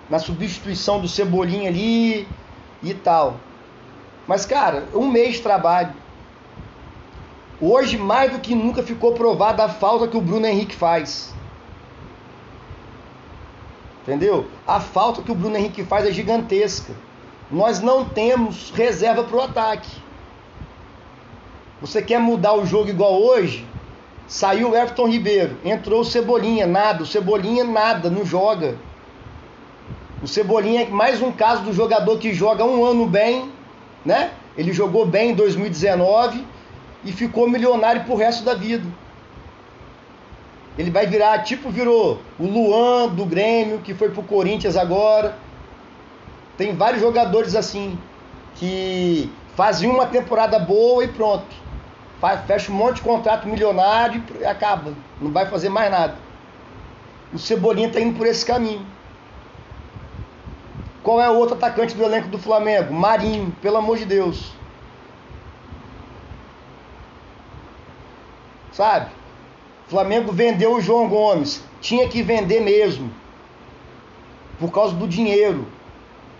Na 0.09 0.21
substituição 0.21 1.01
do 1.01 1.09
Cebolinha 1.09 1.69
ali 1.69 2.29
e 2.81 2.95
tal. 2.95 3.41
Mas, 4.29 4.47
cara, 4.47 4.85
um 4.95 5.11
mês 5.11 5.35
de 5.35 5.43
trabalho. 5.43 5.93
Hoje, 7.61 7.99
mais 7.99 8.33
do 8.33 8.39
que 8.39 8.55
nunca, 8.55 8.83
ficou 8.83 9.13
provada 9.13 9.65
a 9.65 9.69
falta 9.69 10.09
que 10.09 10.17
o 10.17 10.21
Bruno 10.21 10.47
Henrique 10.47 10.75
faz. 10.75 11.35
Entendeu? 14.03 14.47
A 14.67 14.81
falta 14.81 15.21
que 15.21 15.31
o 15.31 15.35
Bruno 15.35 15.59
Henrique 15.59 15.85
faz 15.85 16.07
é 16.07 16.13
gigantesca. 16.13 16.95
Nós 17.51 17.81
não 17.81 18.05
temos 18.05 18.71
reserva 18.71 19.25
para 19.25 19.37
o 19.37 19.43
ataque. 19.43 19.91
Você 21.83 22.01
quer 22.01 22.19
mudar 22.19 22.55
o 22.55 22.65
jogo 22.65 22.89
igual 22.89 23.21
hoje? 23.21 23.67
Saiu 24.27 24.71
o 24.71 24.77
Everton 24.77 25.09
Ribeiro, 25.09 25.57
entrou 25.65 26.01
o 26.01 26.05
Cebolinha, 26.05 26.67
nada. 26.67 27.03
O 27.03 27.07
Cebolinha 27.07 27.65
nada, 27.65 28.09
não 28.09 28.25
joga. 28.25 28.79
O 30.23 30.29
Cebolinha 30.29 30.83
é 30.83 30.89
mais 30.89 31.21
um 31.21 31.33
caso 31.33 31.63
do 31.63 31.73
jogador 31.73 32.19
que 32.19 32.33
joga 32.33 32.65
um 32.65 32.85
ano 32.85 33.07
bem, 33.07 33.51
né? 34.05 34.31
Ele 34.57 34.73
jogou 34.73 35.05
bem 35.05 35.33
em 35.33 35.35
2019 35.35 36.47
e 37.05 37.13
ficou 37.13 37.49
milionário 37.49 38.05
pro 38.05 38.17
resto 38.17 38.45
da 38.45 38.55
vida. 38.55 38.87
Ele 40.79 40.91
vai 40.91 41.07
virar, 41.07 41.43
tipo 41.43 41.71
virou 41.71 42.21
o 42.39 42.47
Luan 42.47 43.09
do 43.09 43.25
Grêmio, 43.27 43.81
que 43.81 43.95
foi 43.95 44.11
pro 44.11 44.23
Corinthians 44.23 44.77
agora. 44.77 45.37
Tem 46.57 46.75
vários 46.75 47.01
jogadores 47.01 47.55
assim, 47.55 47.99
que 48.55 49.31
fazem 49.57 49.91
uma 49.91 50.07
temporada 50.07 50.59
boa 50.59 51.05
e 51.05 51.09
pronto. 51.09 51.47
Fecha 52.47 52.71
um 52.71 52.75
monte 52.75 52.97
de 52.97 53.03
contrato 53.03 53.49
milionário 53.49 54.23
e 54.39 54.45
acaba. 54.45 54.93
Não 55.21 55.33
vai 55.33 55.47
fazer 55.47 55.71
mais 55.71 55.91
nada. 55.91 56.17
O 57.33 57.39
Cebolinha 57.39 57.89
está 57.89 58.01
indo 58.01 58.17
por 58.17 58.27
esse 58.27 58.45
caminho. 58.45 58.85
Qual 61.03 61.21
é 61.21 61.31
o 61.31 61.35
outro 61.35 61.57
atacante 61.57 61.95
do 61.95 62.05
elenco 62.05 62.29
do 62.29 62.39
Flamengo? 62.39 62.93
Marinho, 62.93 63.57
pelo 63.63 63.79
amor 63.79 63.97
de 63.97 64.05
Deus. 64.05 64.53
Sabe? 68.81 69.11
Flamengo 69.89 70.33
vendeu 70.33 70.75
o 70.75 70.81
João 70.81 71.07
Gomes. 71.07 71.63
Tinha 71.83 72.09
que 72.09 72.23
vender 72.23 72.61
mesmo. 72.61 73.13
Por 74.59 74.73
causa 74.73 74.95
do 74.95 75.07
dinheiro. 75.07 75.67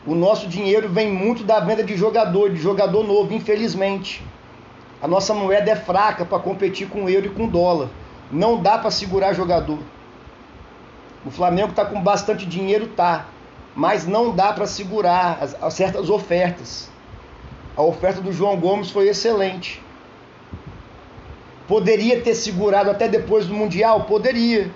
O 0.07 0.15
nosso 0.15 0.49
dinheiro 0.49 0.89
vem 0.89 1.13
muito 1.13 1.45
da 1.45 1.61
venda 1.61 1.85
de 1.85 1.95
jogador, 1.99 2.49
de 2.49 2.57
jogador 2.57 3.07
novo, 3.07 3.35
infelizmente. 3.35 4.25
A 5.03 5.07
nossa 5.07 5.35
moeda 5.35 5.71
é 5.71 5.77
fraca 5.77 6.25
para 6.25 6.39
competir 6.39 6.89
com 6.89 7.05
o 7.05 7.11
euro 7.11 7.27
e 7.27 7.29
com 7.29 7.45
o 7.45 7.51
dólar. 7.51 7.91
Não 8.33 8.63
dá 8.63 8.79
para 8.79 8.91
segurar 8.91 9.35
jogador. 9.35 9.81
O 11.27 11.31
Flamengo 11.31 11.73
está 11.73 11.85
com 11.85 12.01
bastante 12.01 12.47
dinheiro, 12.47 12.87
tá 12.87 13.27
mas 13.75 14.07
não 14.07 14.35
dá 14.35 14.51
para 14.55 14.67
segurar 14.67 15.37
as, 15.43 15.63
as 15.63 15.75
certas 15.75 16.09
ofertas. 16.09 16.91
A 17.77 17.83
oferta 17.83 18.23
do 18.23 18.33
João 18.33 18.57
Gomes 18.57 18.91
foi 18.91 19.09
excelente. 19.09 19.83
Poderia 21.71 22.21
ter 22.21 22.35
segurado 22.35 22.91
até 22.91 23.07
depois 23.07 23.47
do 23.47 23.55
Mundial? 23.55 24.03
Poderia. 24.03 24.73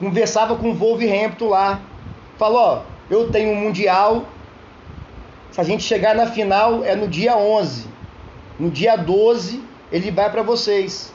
Conversava 0.00 0.56
com 0.56 0.72
o 0.72 0.74
Wolverhampton 0.74 1.50
lá. 1.50 1.80
Falou, 2.36 2.60
ó, 2.60 2.82
eu 3.08 3.30
tenho 3.30 3.52
um 3.52 3.54
Mundial. 3.54 4.24
Se 5.52 5.60
a 5.60 5.62
gente 5.62 5.84
chegar 5.84 6.16
na 6.16 6.26
final 6.26 6.82
é 6.82 6.96
no 6.96 7.06
dia 7.06 7.36
11. 7.36 7.86
No 8.58 8.68
dia 8.68 8.96
12 8.96 9.62
ele 9.92 10.10
vai 10.10 10.28
para 10.32 10.42
vocês. 10.42 11.14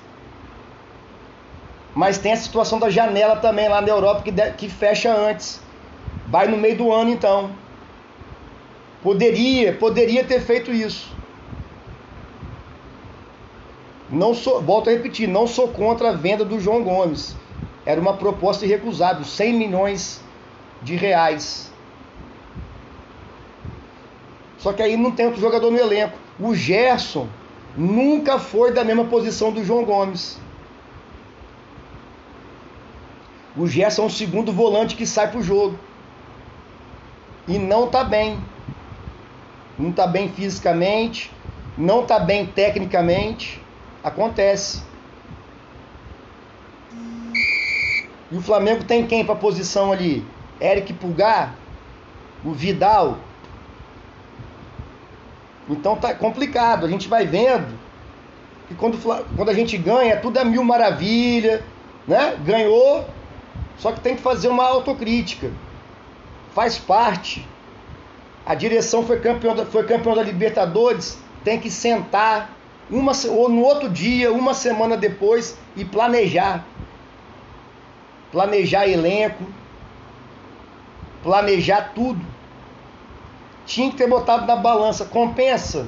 Mas 1.94 2.18
tem 2.18 2.32
a 2.32 2.38
situação 2.38 2.80
da 2.80 2.90
janela 2.90 3.36
também 3.36 3.68
lá 3.68 3.82
na 3.82 3.90
Europa 3.90 4.22
que, 4.22 4.32
de, 4.32 4.50
que 4.54 4.70
fecha 4.70 5.14
antes. 5.14 5.62
Vai 6.26 6.48
no 6.48 6.56
meio 6.56 6.78
do 6.78 6.90
ano 6.90 7.10
então. 7.10 7.52
Poderia, 9.04 9.74
poderia 9.74 10.24
ter 10.24 10.40
feito 10.40 10.72
isso. 10.72 11.19
Não 14.12 14.34
sou, 14.34 14.62
volto 14.62 14.89
a 14.89 14.93
repetir, 14.93 15.28
não 15.28 15.45
sou 15.45 15.67
contra 15.67 16.10
a 16.10 16.13
venda 16.13 16.43
do 16.43 16.60
João 16.60 16.84
Gomes. 16.84 17.36
Era 17.86 18.02
uma 18.02 18.13
proposta 18.13 18.65
irrecusável, 18.65 19.24
100 19.24 19.54
milhões 19.54 20.22
de 20.82 20.95
reais. 20.95 21.72
Só 24.58 24.74
que 24.74 24.82
aí 24.82 24.98
não 24.98 25.12
tem 25.12 25.26
outro 25.26 25.39
jogador 25.39 25.72
no 25.72 25.78
elenco. 25.78 26.17
O 26.39 26.56
Gerson 26.56 27.28
nunca 27.78 28.39
foi 28.39 28.74
da 28.74 28.84
mesma 28.84 29.06
posição 29.06 29.52
do 29.52 29.63
João 29.63 29.86
Gomes. 29.86 30.39
O 33.56 33.67
Gerson 33.67 34.04
é 34.04 34.06
o 34.06 34.10
segundo 34.10 34.52
volante 34.52 34.95
que 34.95 35.06
sai 35.06 35.30
pro 35.30 35.41
jogo 35.41 35.78
e 37.48 37.58
não 37.58 37.86
está 37.86 38.04
bem. 38.04 38.39
Não 39.78 39.89
está 39.91 40.06
bem 40.06 40.30
fisicamente, 40.30 41.32
não 41.78 42.02
está 42.02 42.19
bem 42.19 42.45
tecnicamente. 42.45 43.62
Acontece. 44.04 44.82
E 48.32 48.38
o 48.38 48.42
Flamengo 48.42 48.84
tem 48.84 49.06
quem 49.08 49.26
para 49.26 49.36
posição 49.36 49.92
ali? 49.92 50.26
Eric 50.62 50.94
Pulgar, 50.94 51.56
o 52.44 52.52
Vidal. 52.52 53.18
Então 55.68 55.96
tá 55.96 56.14
complicado. 56.14 56.86
A 56.86 56.90
gente 56.90 57.08
vai 57.08 57.26
vendo 57.26 57.78
que 58.68 58.76
quando, 58.76 58.98
quando 59.36 59.50
a 59.50 59.54
gente 59.54 59.78
ganha, 59.78 60.18
tudo 60.18 60.38
é 60.38 60.44
mil 60.44 60.64
maravilha, 60.64 61.64
né? 62.08 62.38
Ganhou, 62.46 63.08
só 63.78 63.92
que 63.92 64.00
tem 64.00 64.16
que 64.16 64.22
fazer 64.22 64.48
uma 64.48 64.64
autocrítica 64.64 65.52
faz 66.54 66.78
parte. 66.78 67.48
A 68.46 68.56
direção 68.56 69.06
foi 69.06 69.20
campeão 69.20 69.56
foi 69.66 69.86
campeão 69.86 70.16
da 70.16 70.24
Libertadores, 70.24 71.18
tem 71.44 71.60
que 71.60 71.70
sentar 71.70 72.50
uma, 72.89 73.12
ou 73.30 73.49
no 73.49 73.62
outro 73.62 73.89
dia, 73.89 74.32
uma 74.32 74.54
semana 74.54 74.97
depois 74.97 75.58
e 75.75 75.86
planejar. 75.86 76.65
Planejar 78.32 78.88
elenco, 78.88 79.43
planejar 81.23 81.91
tudo. 81.93 82.19
Tinha 83.65 83.91
que 83.91 83.97
ter 83.97 84.08
botado 84.08 84.45
na 84.45 84.56
balança. 84.56 85.06
Compensa 85.06 85.88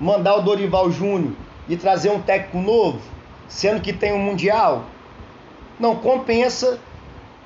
mandar 0.00 0.36
o 0.36 0.42
Dorival 0.42 0.90
Júnior 0.90 1.32
e 1.68 1.76
trazer 1.76 2.10
um 2.10 2.20
técnico 2.20 2.58
novo, 2.58 3.00
sendo 3.48 3.80
que 3.80 3.92
tem 3.92 4.12
um 4.12 4.18
Mundial? 4.18 4.84
Não 5.78 5.96
compensa 5.96 6.78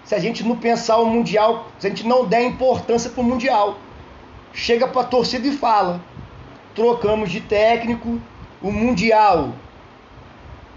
se 0.05 0.15
a 0.15 0.19
gente 0.19 0.43
não 0.45 0.57
pensar 0.57 0.99
o 0.99 1.07
Mundial, 1.07 1.69
se 1.79 1.87
a 1.87 1.91
gente 1.91 2.07
não 2.07 2.27
der 2.27 2.43
importância 2.43 3.11
para 3.11 3.21
o 3.21 3.25
Mundial. 3.25 3.79
Chega 4.53 4.87
para 4.87 5.03
a 5.03 5.05
torcida 5.05 5.47
e 5.47 5.57
fala: 5.57 6.01
trocamos 6.75 7.31
de 7.31 7.41
técnico, 7.41 8.21
o 8.63 8.71
Mundial 8.71 9.53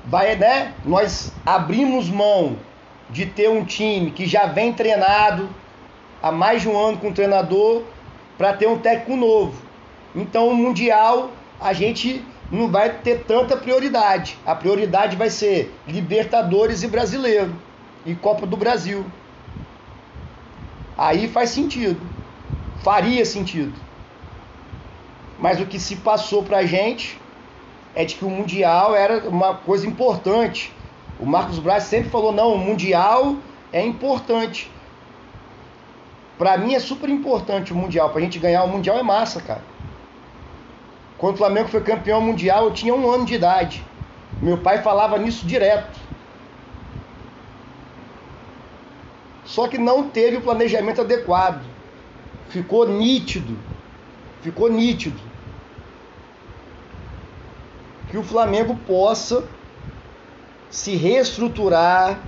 vai, 0.06 0.36
né? 0.36 0.74
Nós 0.86 1.34
abrimos 1.46 2.10
mão 2.10 2.58
de 3.10 3.26
ter 3.26 3.50
um 3.50 3.64
time 3.64 4.12
que 4.12 4.26
já 4.26 4.46
vem 4.46 4.74
treinado 4.74 5.50
há 6.22 6.32
mais 6.32 6.62
de 6.62 6.70
um 6.70 6.78
ano 6.78 6.98
com 6.98 7.10
o 7.10 7.14
treinador 7.14 7.84
para 8.38 8.54
ter 8.54 8.68
um 8.68 8.80
técnico 8.80 9.16
novo. 9.16 9.62
Então 10.16 10.48
o 10.48 10.56
Mundial 10.56 11.32
a 11.60 11.74
gente 11.74 12.24
não 12.52 12.70
vai 12.70 12.90
ter 12.90 13.24
tanta 13.24 13.58
prioridade. 13.58 14.38
A 14.46 14.56
prioridade 14.56 15.16
vai 15.16 15.30
ser 15.30 15.74
Libertadores 15.88 16.84
e 16.84 16.88
Brasileiro 16.88 17.56
e 18.06 18.16
Copa 18.16 18.46
do 18.46 18.56
Brasil. 18.56 19.06
Aí 20.98 21.28
faz 21.28 21.50
sentido. 21.50 22.00
Faria 22.84 23.26
sentido. 23.26 23.74
Mas 25.40 25.60
o 25.60 25.66
que 25.66 25.80
se 25.80 25.98
passou 25.98 26.44
pra 26.44 26.64
gente 26.64 27.20
é 27.96 28.04
de 28.06 28.16
que 28.16 28.26
o 28.26 28.30
Mundial 28.30 28.96
era 28.96 29.28
uma 29.30 29.56
coisa 29.56 29.88
importante. 29.88 30.74
O 31.20 31.26
Marcos 31.26 31.60
Braz 31.60 31.84
sempre 31.84 32.10
falou: 32.10 32.32
não, 32.32 32.54
o 32.54 32.58
Mundial 32.58 33.36
é 33.72 33.86
importante. 33.86 34.72
Pra 36.38 36.58
mim 36.58 36.74
é 36.74 36.80
super 36.80 37.10
importante 37.10 37.72
o 37.72 37.76
Mundial. 37.76 38.10
Pra 38.10 38.22
gente 38.22 38.40
ganhar 38.40 38.64
o 38.64 38.68
Mundial 38.68 38.98
é 38.98 39.04
massa, 39.04 39.42
cara. 39.42 39.62
Quando 41.18 41.36
o 41.36 41.38
Flamengo 41.38 41.70
foi 41.70 41.82
campeão 41.82 42.20
mundial, 42.20 42.66
eu 42.66 42.74
tinha 42.74 42.94
um 42.94 43.10
ano 43.10 43.24
de 43.24 43.36
idade. 43.36 43.82
Meu 44.42 44.58
pai 44.58 44.82
falava 44.82 45.18
nisso 45.18 45.46
direto. 45.46 45.98
Só 49.46 49.68
que 49.68 49.78
não 49.78 50.10
teve 50.10 50.38
o 50.38 50.42
planejamento 50.42 51.00
adequado. 51.00 51.64
Ficou 52.50 52.90
nítido. 52.90 53.58
Ficou 54.42 54.70
nítido 54.70 55.33
que 58.08 58.18
o 58.18 58.24
Flamengo 58.24 58.76
possa 58.88 59.46
se 60.70 60.96
reestruturar, 60.96 62.20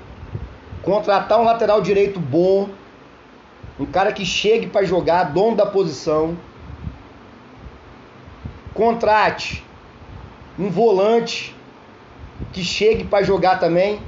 contratar 0.81 1.39
um 1.39 1.43
lateral 1.43 1.81
direito 1.81 2.19
bom, 2.19 2.69
um 3.79 3.85
cara 3.85 4.13
que 4.13 4.25
chegue 4.25 4.67
para 4.67 4.85
jogar, 4.85 5.25
dono 5.25 5.55
da 5.55 5.65
posição. 5.65 6.37
Contrate 8.73 9.63
um 10.57 10.69
volante 10.69 11.55
que 12.53 12.63
chegue 12.63 13.03
para 13.03 13.23
jogar 13.23 13.59
também. 13.59 13.99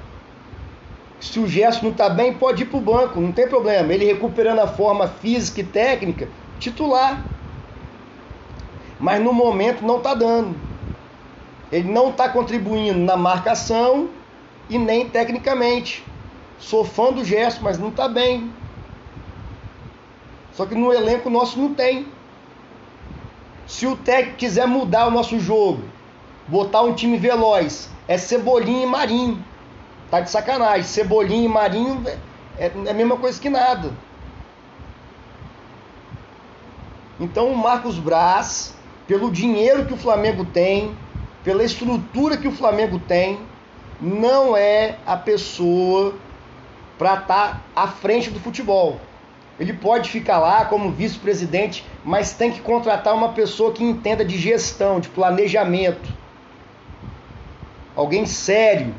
Se 1.20 1.40
o 1.40 1.48
Gerson 1.48 1.86
não 1.86 1.92
está 1.92 2.10
bem, 2.10 2.34
pode 2.34 2.64
ir 2.64 2.68
para 2.68 2.78
o 2.78 2.82
banco, 2.82 3.20
não 3.20 3.32
tem 3.32 3.48
problema. 3.48 3.92
Ele 3.92 4.06
recuperando 4.06 4.60
a 4.60 4.68
forma 4.68 5.08
física 5.08 5.62
e 5.62 5.64
técnica, 5.64 6.30
titular. 6.60 7.26
Mas 9.00 9.22
no 9.22 9.34
momento 9.34 9.84
não 9.84 9.98
está 9.98 10.14
dando. 10.14 10.67
Ele 11.72 11.92
não 11.92 12.10
está 12.10 12.30
contribuindo 12.30 13.00
na 13.00 13.18
marcação 13.18 14.10
e 14.70 14.78
nem 14.78 15.10
tecnicamente. 15.10 16.06
Sou 16.60 16.84
fã 16.84 17.12
do 17.12 17.24
Gerson, 17.24 17.60
mas 17.62 17.78
não 17.78 17.90
está 17.90 18.08
bem. 18.08 18.52
Só 20.54 20.66
que 20.66 20.76
no 20.76 20.92
elenco 20.92 21.30
nosso 21.30 21.60
não 21.60 21.74
tem. 21.74 22.08
Se 23.68 23.86
o 23.86 23.96
técnico 23.96 24.38
quiser 24.38 24.66
mudar 24.66 25.08
o 25.08 25.12
nosso 25.12 25.40
jogo, 25.40 25.84
botar 26.48 26.82
um 26.82 26.94
time 26.94 27.18
veloz, 27.18 27.90
é 28.08 28.18
Cebolinha 28.18 28.84
e 28.84 28.90
Marinho. 28.90 29.44
Tá 30.10 30.22
de 30.22 30.30
sacanagem. 30.30 30.84
Cebolinha 30.84 31.46
e 31.46 31.50
Marinho 31.50 32.02
é, 32.58 32.72
é 32.86 32.90
a 32.90 32.94
mesma 32.94 33.18
coisa 33.18 33.40
que 33.40 33.50
nada. 33.50 33.92
Então 37.20 37.52
o 37.52 37.58
Marcos 37.58 38.00
Braz, 38.00 38.74
pelo 39.06 39.32
dinheiro 39.32 39.86
que 39.86 39.94
o 39.94 39.98
Flamengo 39.98 40.46
tem, 40.46 40.96
pela 41.48 41.64
estrutura 41.64 42.36
que 42.36 42.46
o 42.46 42.52
Flamengo 42.52 43.00
tem, 43.00 43.40
não 44.02 44.58
é 44.58 44.98
a 45.06 45.16
pessoa 45.16 46.14
para 46.98 47.14
estar 47.14 47.26
tá 47.54 47.62
à 47.74 47.88
frente 47.88 48.30
do 48.30 48.38
futebol. 48.38 49.00
Ele 49.58 49.72
pode 49.72 50.10
ficar 50.10 50.40
lá 50.40 50.66
como 50.66 50.92
vice-presidente, 50.92 51.86
mas 52.04 52.34
tem 52.34 52.52
que 52.52 52.60
contratar 52.60 53.16
uma 53.16 53.30
pessoa 53.30 53.72
que 53.72 53.82
entenda 53.82 54.26
de 54.26 54.38
gestão, 54.38 55.00
de 55.00 55.08
planejamento. 55.08 56.12
Alguém 57.96 58.26
sério. 58.26 58.94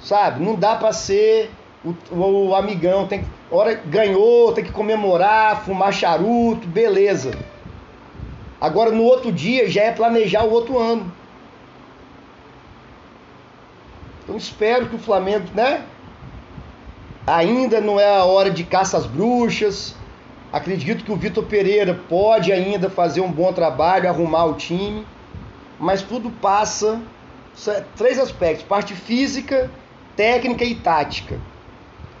Sabe? 0.00 0.44
Não 0.44 0.56
dá 0.56 0.74
para 0.74 0.92
ser 0.92 1.52
o, 1.84 1.94
o, 2.48 2.54
amigão, 2.56 3.06
tem 3.06 3.24
hora 3.48 3.76
ganhou, 3.76 4.52
tem 4.52 4.64
que 4.64 4.72
comemorar, 4.72 5.64
fumar 5.64 5.92
charuto, 5.92 6.66
beleza. 6.66 7.30
Agora 8.60 8.90
no 8.90 9.04
outro 9.04 9.30
dia 9.30 9.70
já 9.70 9.82
é 9.82 9.92
planejar 9.92 10.44
o 10.44 10.50
outro 10.50 10.78
ano. 10.78 11.12
Então 14.22 14.36
espero 14.36 14.88
que 14.88 14.96
o 14.96 14.98
Flamengo, 14.98 15.46
né? 15.54 15.84
Ainda 17.26 17.80
não 17.80 18.00
é 18.00 18.16
a 18.16 18.24
hora 18.24 18.50
de 18.50 18.64
caça 18.64 18.96
às 18.96 19.06
bruxas. 19.06 19.94
Acredito 20.52 21.04
que 21.04 21.12
o 21.12 21.16
Vitor 21.16 21.44
Pereira 21.44 21.94
pode 22.08 22.52
ainda 22.52 22.90
fazer 22.90 23.20
um 23.20 23.30
bom 23.30 23.52
trabalho, 23.52 24.08
arrumar 24.08 24.46
o 24.46 24.54
time. 24.54 25.06
Mas 25.78 26.02
tudo 26.02 26.30
passa 26.30 27.00
três 27.96 28.18
aspectos: 28.18 28.66
parte 28.66 28.94
física, 28.94 29.70
técnica 30.16 30.64
e 30.64 30.74
tática. 30.74 31.38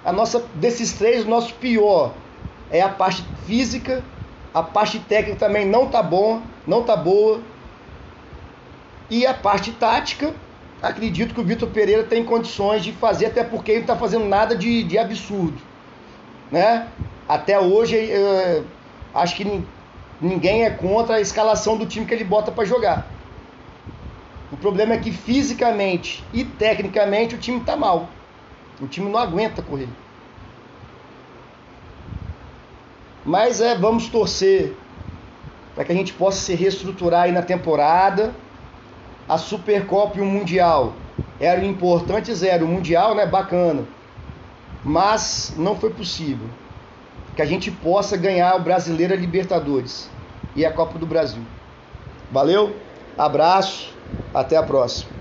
A 0.04 0.12
nossa 0.12 0.44
desses 0.54 0.92
três, 0.92 1.24
o 1.24 1.28
nosso 1.28 1.54
pior 1.54 2.12
é 2.70 2.80
a 2.80 2.88
parte 2.88 3.24
física, 3.44 4.04
a 4.52 4.62
parte 4.62 4.98
técnica 4.98 5.38
também 5.38 5.66
não 5.66 5.88
tá 5.88 6.02
bom, 6.02 6.42
não 6.66 6.82
tá 6.82 6.96
boa. 6.96 7.40
E 9.10 9.26
a 9.26 9.34
parte 9.34 9.72
tática, 9.72 10.34
acredito 10.82 11.34
que 11.34 11.40
o 11.40 11.44
Vitor 11.44 11.68
Pereira 11.68 12.04
tem 12.04 12.24
condições 12.24 12.82
de 12.82 12.92
fazer, 12.92 13.26
até 13.26 13.44
porque 13.44 13.70
ele 13.70 13.78
não 13.80 13.84
está 13.84 13.96
fazendo 13.96 14.26
nada 14.26 14.54
de, 14.56 14.82
de 14.84 14.98
absurdo. 14.98 15.58
Né? 16.50 16.88
Até 17.28 17.58
hoje, 17.58 17.96
eu, 17.96 18.64
acho 19.14 19.36
que 19.36 19.64
ninguém 20.20 20.64
é 20.64 20.70
contra 20.70 21.16
a 21.16 21.20
escalação 21.20 21.76
do 21.76 21.86
time 21.86 22.06
que 22.06 22.14
ele 22.14 22.24
bota 22.24 22.50
para 22.50 22.64
jogar. 22.64 23.06
O 24.50 24.56
problema 24.56 24.94
é 24.94 24.98
que 24.98 25.12
fisicamente 25.12 26.24
e 26.32 26.44
tecnicamente 26.44 27.34
o 27.34 27.38
time 27.38 27.58
está 27.58 27.76
mal. 27.76 28.08
O 28.80 28.86
time 28.86 29.10
não 29.10 29.18
aguenta 29.18 29.60
correr. 29.60 29.88
Mas 33.28 33.60
é, 33.60 33.74
vamos 33.74 34.08
torcer 34.08 34.74
para 35.74 35.84
que 35.84 35.92
a 35.92 35.94
gente 35.94 36.14
possa 36.14 36.38
se 36.40 36.54
reestruturar 36.54 37.24
aí 37.24 37.32
na 37.32 37.42
temporada 37.42 38.34
a 39.28 39.36
Supercopa 39.36 40.16
e 40.16 40.22
o 40.22 40.24
Mundial 40.24 40.94
eram 41.38 41.62
importantes, 41.64 42.42
era 42.42 42.64
o 42.64 42.66
Mundial, 42.66 43.14
né, 43.14 43.26
bacana, 43.26 43.84
mas 44.82 45.52
não 45.58 45.76
foi 45.76 45.90
possível 45.90 46.48
que 47.36 47.42
a 47.42 47.44
gente 47.44 47.70
possa 47.70 48.16
ganhar 48.16 48.56
o 48.56 48.62
Brasileiro 48.62 49.14
Libertadores 49.14 50.08
e 50.56 50.64
a 50.64 50.72
Copa 50.72 50.98
do 50.98 51.04
Brasil. 51.04 51.42
Valeu, 52.30 52.74
abraço, 53.18 53.92
até 54.32 54.56
a 54.56 54.62
próxima. 54.62 55.18